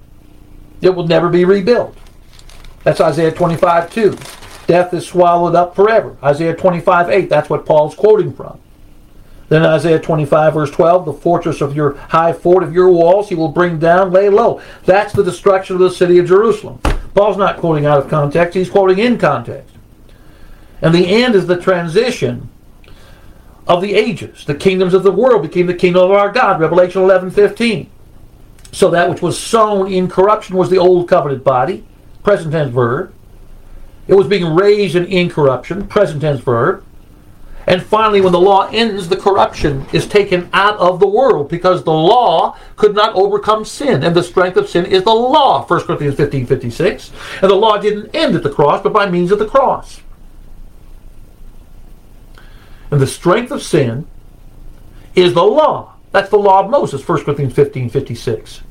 It 0.80 0.91
will 0.91 1.07
never 1.07 1.28
be 1.28 1.45
rebuilt. 1.45 1.97
That's 2.85 3.01
Isaiah 3.01 3.33
25, 3.33 3.93
2. 3.93 4.18
Death 4.66 4.95
is 4.95 5.07
swallowed 5.07 5.55
up 5.55 5.74
forever. 5.74 6.16
Isaiah 6.22 6.55
25, 6.55 7.09
8. 7.09 7.28
That's 7.28 7.51
what 7.51 7.66
Paul's 7.66 7.95
quoting 7.95 8.33
from. 8.33 8.59
Then 9.53 9.66
Isaiah 9.66 10.00
25, 10.00 10.55
verse 10.55 10.70
12, 10.70 11.05
the 11.05 11.12
fortress 11.12 11.61
of 11.61 11.76
your 11.76 11.92
high 11.98 12.32
fort 12.32 12.62
of 12.62 12.72
your 12.72 12.88
walls 12.88 13.28
he 13.28 13.34
will 13.34 13.50
bring 13.50 13.78
down, 13.78 14.11
lay 14.11 14.30
low. 14.30 14.62
That's 14.86 15.12
the 15.12 15.22
destruction 15.22 15.76
of 15.76 15.80
the 15.80 15.90
city 15.90 16.16
of 16.16 16.26
Jerusalem. 16.26 16.78
Paul's 17.14 17.36
not 17.36 17.59
quoting 17.59 17.84
out 17.84 17.98
of 17.98 18.09
context, 18.09 18.57
he's 18.57 18.70
quoting 18.70 18.98
in 18.98 19.18
context. 19.18 19.74
And 20.80 20.94
the 20.94 21.07
end 21.07 21.34
is 21.34 21.46
the 21.46 21.61
transition 21.61 22.48
of 23.66 23.82
the 23.82 23.92
ages. 23.92 24.46
The 24.46 24.55
kingdoms 24.55 24.94
of 24.94 25.03
the 25.03 25.12
world 25.12 25.42
became 25.42 25.66
the 25.66 25.74
kingdom 25.74 26.05
of 26.05 26.12
our 26.12 26.32
God, 26.32 26.59
Revelation 26.59 27.03
11, 27.03 27.32
15. 27.32 27.90
So 28.72 28.88
that 28.88 29.11
which 29.11 29.20
was 29.20 29.38
sown 29.38 29.92
in 29.92 30.09
corruption 30.09 30.57
was 30.57 30.70
the 30.70 30.78
old 30.78 31.11
covenant 31.11 31.44
body, 31.44 31.84
present 32.22 32.53
tense 32.53 32.72
verb. 32.72 33.12
It 34.09 34.14
was 34.14 34.28
being 34.28 34.55
raised 34.55 34.96
in 34.96 35.05
incorruption, 35.05 35.88
present 35.88 36.22
tense 36.22 36.40
verb. 36.40 36.86
And 37.66 37.82
finally, 37.82 38.20
when 38.20 38.32
the 38.32 38.40
law 38.40 38.68
ends, 38.72 39.08
the 39.08 39.16
corruption 39.16 39.86
is 39.92 40.06
taken 40.06 40.48
out 40.52 40.76
of 40.78 40.98
the 40.98 41.06
world 41.06 41.48
because 41.48 41.84
the 41.84 41.92
law 41.92 42.56
could 42.76 42.94
not 42.94 43.14
overcome 43.14 43.64
sin. 43.64 44.02
And 44.02 44.16
the 44.16 44.22
strength 44.22 44.56
of 44.56 44.68
sin 44.68 44.84
is 44.84 45.04
the 45.04 45.14
law, 45.14 45.64
1 45.64 45.80
Corinthians 45.82 46.16
15 46.16 46.46
56. 46.46 47.12
And 47.40 47.50
the 47.50 47.54
law 47.54 47.78
didn't 47.78 48.14
end 48.14 48.34
at 48.34 48.42
the 48.42 48.50
cross, 48.50 48.82
but 48.82 48.92
by 48.92 49.08
means 49.08 49.30
of 49.30 49.38
the 49.38 49.46
cross. 49.46 50.00
And 52.90 53.00
the 53.00 53.06
strength 53.06 53.52
of 53.52 53.62
sin 53.62 54.06
is 55.14 55.34
the 55.34 55.44
law. 55.44 55.94
That's 56.10 56.30
the 56.30 56.36
law 56.36 56.60
of 56.64 56.70
Moses, 56.70 57.06
1 57.06 57.24
Corinthians 57.24 57.54
15 57.54 57.88
56. 57.90 58.62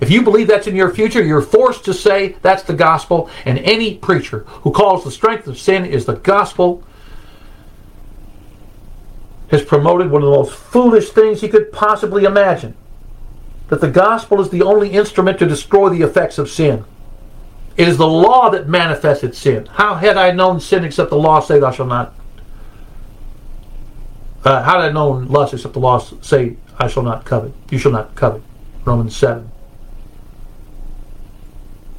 If 0.00 0.10
you 0.10 0.22
believe 0.22 0.46
that's 0.46 0.66
in 0.66 0.76
your 0.76 0.94
future, 0.94 1.24
you're 1.24 1.42
forced 1.42 1.84
to 1.84 1.94
say 1.94 2.36
that's 2.40 2.62
the 2.62 2.74
gospel. 2.74 3.28
And 3.44 3.58
any 3.58 3.96
preacher 3.96 4.40
who 4.48 4.70
calls 4.70 5.04
the 5.04 5.10
strength 5.10 5.46
of 5.48 5.58
sin 5.58 5.84
is 5.84 6.04
the 6.04 6.14
gospel 6.14 6.84
has 9.50 9.64
promoted 9.64 10.10
one 10.10 10.22
of 10.22 10.30
the 10.30 10.36
most 10.36 10.54
foolish 10.54 11.10
things 11.10 11.40
he 11.40 11.48
could 11.48 11.72
possibly 11.72 12.24
imagine 12.24 12.76
that 13.68 13.80
the 13.80 13.90
gospel 13.90 14.40
is 14.40 14.50
the 14.50 14.62
only 14.62 14.90
instrument 14.90 15.38
to 15.38 15.46
destroy 15.46 15.88
the 15.88 16.02
effects 16.02 16.38
of 16.38 16.50
sin. 16.50 16.84
It 17.76 17.86
is 17.86 17.96
the 17.96 18.08
law 18.08 18.50
that 18.50 18.68
manifested 18.68 19.34
sin. 19.34 19.66
How 19.66 19.94
had 19.94 20.16
I 20.16 20.32
known 20.32 20.58
sin 20.60 20.84
except 20.84 21.10
the 21.10 21.16
law 21.16 21.40
say, 21.40 21.60
Thou 21.60 21.70
shalt 21.70 21.88
not? 21.88 22.14
Uh, 24.44 24.62
how 24.62 24.80
had 24.80 24.90
I 24.90 24.92
known 24.92 25.28
lust 25.28 25.54
except 25.54 25.74
the 25.74 25.80
law 25.80 25.98
say, 25.98 26.56
I 26.78 26.88
shall 26.88 27.02
not 27.02 27.24
covet? 27.24 27.52
You 27.70 27.78
shall 27.78 27.92
not 27.92 28.14
covet. 28.14 28.42
Romans 28.84 29.14
7. 29.16 29.50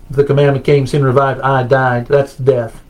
The 0.09 0.23
commandment 0.23 0.65
came, 0.65 0.87
sin 0.87 1.03
revived, 1.03 1.39
I 1.41 1.63
died. 1.63 2.07
That's 2.07 2.35
death. 2.35 2.81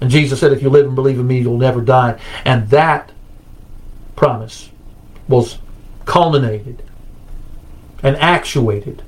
And 0.00 0.10
Jesus 0.10 0.40
said, 0.40 0.52
If 0.52 0.62
you 0.62 0.70
live 0.70 0.86
and 0.86 0.94
believe 0.94 1.18
in 1.18 1.26
me, 1.26 1.40
you'll 1.40 1.58
never 1.58 1.80
die. 1.80 2.18
And 2.44 2.68
that 2.70 3.12
promise 4.18 4.70
was 5.28 5.58
culminated 6.04 6.82
and 8.02 8.16
actuated 8.16 9.00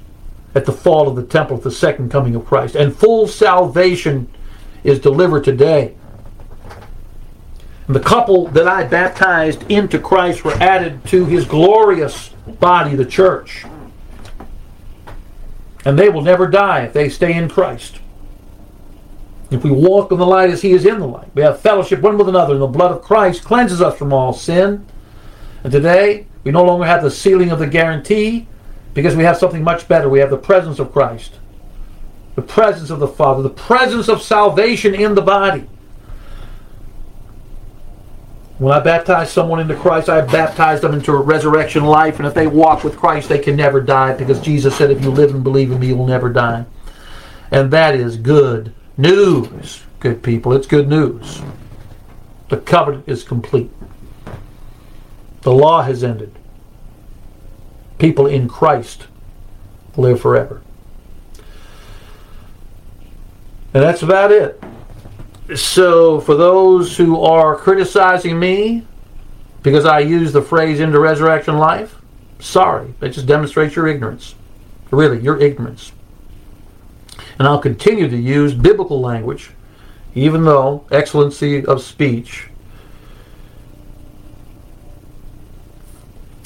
at 0.55 0.65
the 0.65 0.73
fall 0.73 1.09
of 1.09 1.17
the 1.17 1.25
temple 1.25 1.57
at 1.57 1.65
the 1.65 1.71
second 1.71 2.13
coming 2.13 2.37
of 2.37 2.47
Christ. 2.47 2.77
And 2.77 2.95
full 2.95 3.27
salvation 3.27 4.29
is 4.85 5.01
delivered 5.01 5.43
today. 5.43 5.97
And 7.89 7.97
the 7.97 8.01
couple 8.01 8.47
that 8.49 8.69
I 8.69 8.85
baptized 8.85 9.69
into 9.69 9.99
Christ 9.99 10.45
were 10.45 10.55
added 10.55 11.05
to 11.07 11.25
his 11.25 11.45
glorious 11.45 12.29
body, 12.61 12.95
the 12.95 13.05
church. 13.05 13.65
And 15.85 15.99
they 15.99 16.09
will 16.09 16.23
never 16.23 16.47
die 16.47 16.83
if 16.83 16.93
they 16.93 17.09
stay 17.09 17.35
in 17.35 17.49
Christ. 17.49 17.99
If 19.51 19.65
we 19.65 19.73
walk 19.73 20.13
in 20.13 20.19
the 20.19 20.27
light 20.27 20.51
as 20.51 20.63
he 20.63 20.71
is 20.71 20.87
in 20.87 21.01
the 21.01 21.07
light, 21.07 21.35
we 21.35 21.43
have 21.43 21.61
fellowship 21.61 22.01
one 22.01 22.17
with 22.17 22.29
another, 22.29 22.53
and 22.53 22.63
the 22.63 22.69
blood 22.69 22.93
of 22.93 23.03
Christ 23.03 23.43
cleanses 23.43 23.83
us 23.83 23.99
from 23.99 24.13
all 24.13 24.33
sin. 24.33 24.87
And 25.63 25.73
today, 25.73 26.27
we 26.45 26.53
no 26.53 26.65
longer 26.65 26.87
have 26.87 27.03
the 27.03 27.11
sealing 27.11 27.51
of 27.51 27.59
the 27.59 27.67
guarantee 27.67 28.47
because 28.95 29.15
we 29.15 29.25
have 29.25 29.37
something 29.37 29.63
much 29.63 29.87
better. 29.89 30.09
We 30.09 30.21
have 30.21 30.31
the 30.31 30.39
presence 30.39 30.79
of 30.79 30.93
Christ, 30.93 31.39
the 32.35 32.43
presence 32.43 32.91
of 32.91 32.99
the 32.99 33.09
Father, 33.09 33.43
the 33.43 33.51
presence 33.51 34.09
of 34.09 34.23
salvation 34.23 34.95
in 34.95 35.15
the 35.15 35.23
body. 35.23 35.67
When 38.59 38.75
I 38.75 38.81
baptize 38.81 39.33
someone 39.33 39.59
into 39.59 39.75
Christ, 39.75 40.11
I 40.11 40.21
baptize 40.21 40.83
them 40.83 40.93
into 40.93 41.13
a 41.13 41.21
resurrection 41.21 41.85
life. 41.85 42.19
And 42.19 42.27
if 42.27 42.35
they 42.35 42.47
walk 42.47 42.85
with 42.85 42.99
Christ, 42.99 43.31
they 43.31 43.39
can 43.39 43.57
never 43.57 43.81
die 43.81 44.13
because 44.13 44.39
Jesus 44.41 44.77
said, 44.77 44.91
If 44.91 45.03
you 45.03 45.11
live 45.11 45.35
and 45.35 45.43
believe 45.43 45.73
in 45.73 45.81
me, 45.81 45.89
you 45.89 45.97
will 45.97 46.07
never 46.07 46.29
die. 46.29 46.67
And 47.51 47.71
that 47.71 47.95
is 47.95 48.19
good 48.19 48.75
news, 48.99 49.83
good 49.99 50.23
people. 50.23 50.53
It's 50.53 50.67
good 50.67 50.89
news. 50.89 51.41
The 52.51 52.59
covenant 52.59 53.05
is 53.09 53.25
complete. 53.25 53.71
The 55.43 55.53
law 55.53 55.83
has 55.83 56.05
ended. 56.05 56.35
People 57.99 58.27
in 58.27 58.49
Christ 58.49 59.07
live 59.97 60.21
forever. 60.21 60.63
And 63.73 63.83
that's 63.83 64.03
about 64.03 64.33
it. 64.33 64.63
So, 65.55 66.21
for 66.21 66.35
those 66.35 66.97
who 66.97 67.21
are 67.21 67.57
criticizing 67.57 68.39
me 68.39 68.87
because 69.63 69.85
I 69.85 70.01
use 70.01 70.33
the 70.33 70.43
phrase 70.43 70.81
into 70.81 70.99
resurrection 70.99 71.59
life, 71.59 72.01
sorry. 72.39 72.95
That 73.01 73.11
just 73.11 73.27
demonstrates 73.27 73.77
your 73.77 73.89
ignorance. 73.89 74.35
Really, 74.91 75.21
your 75.21 75.39
ignorance. 75.39 75.93
And 77.39 77.47
I'll 77.47 77.61
continue 77.61 78.09
to 78.09 78.17
use 78.17 78.55
biblical 78.55 79.01
language, 79.01 79.51
even 80.15 80.45
though 80.45 80.87
excellency 80.91 81.65
of 81.65 81.83
speech 81.83 82.50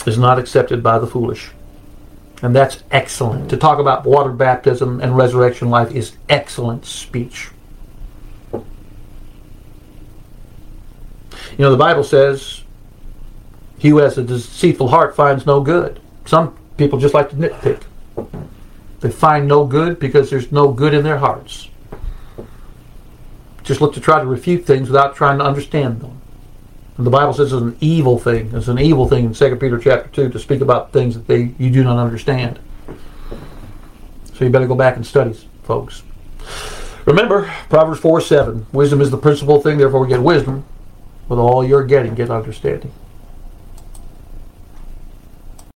is 0.06 0.18
not 0.18 0.38
accepted 0.38 0.82
by 0.82 0.98
the 0.98 1.06
foolish. 1.06 1.50
And 2.42 2.54
that's 2.54 2.82
excellent. 2.90 3.48
To 3.50 3.56
talk 3.56 3.78
about 3.78 4.04
water 4.04 4.30
baptism 4.30 5.00
and 5.00 5.16
resurrection 5.16 5.70
life 5.70 5.92
is 5.92 6.16
excellent 6.28 6.84
speech. 6.84 7.50
You 8.52 8.62
know, 11.58 11.70
the 11.70 11.76
Bible 11.76 12.04
says, 12.04 12.62
He 13.78 13.90
who 13.90 13.98
has 13.98 14.18
a 14.18 14.22
deceitful 14.22 14.88
heart 14.88 15.14
finds 15.14 15.46
no 15.46 15.60
good. 15.60 16.00
Some 16.26 16.58
people 16.76 16.98
just 16.98 17.14
like 17.14 17.30
to 17.30 17.36
nitpick. 17.36 17.82
They 19.00 19.10
find 19.10 19.46
no 19.46 19.66
good 19.66 19.98
because 19.98 20.30
there's 20.30 20.50
no 20.50 20.72
good 20.72 20.94
in 20.94 21.04
their 21.04 21.18
hearts. 21.18 21.68
Just 23.62 23.80
look 23.80 23.94
to 23.94 24.00
try 24.00 24.20
to 24.20 24.26
refute 24.26 24.66
things 24.66 24.88
without 24.88 25.14
trying 25.14 25.38
to 25.38 25.44
understand 25.44 26.00
them. 26.00 26.20
The 26.96 27.10
Bible 27.10 27.32
says 27.32 27.52
it's 27.52 27.60
an 27.60 27.76
evil 27.80 28.18
thing. 28.18 28.50
It's 28.54 28.68
an 28.68 28.78
evil 28.78 29.08
thing 29.08 29.24
in 29.24 29.34
2 29.34 29.56
Peter 29.56 29.78
chapter 29.78 30.08
2 30.10 30.28
to 30.30 30.38
speak 30.38 30.60
about 30.60 30.92
things 30.92 31.14
that 31.14 31.26
they 31.26 31.54
you 31.58 31.70
do 31.70 31.82
not 31.82 31.98
understand. 31.98 32.60
So 34.34 34.44
you 34.44 34.50
better 34.50 34.66
go 34.66 34.76
back 34.76 34.96
and 34.96 35.04
study, 35.04 35.34
folks. 35.64 36.02
Remember, 37.04 37.52
Proverbs 37.68 38.00
4 38.00 38.20
7. 38.20 38.66
Wisdom 38.72 39.00
is 39.00 39.10
the 39.10 39.16
principal 39.16 39.60
thing, 39.60 39.78
therefore 39.78 40.06
get 40.06 40.22
wisdom. 40.22 40.64
With 41.28 41.38
all 41.38 41.64
you're 41.64 41.84
getting, 41.84 42.14
get 42.14 42.30
understanding. 42.30 42.92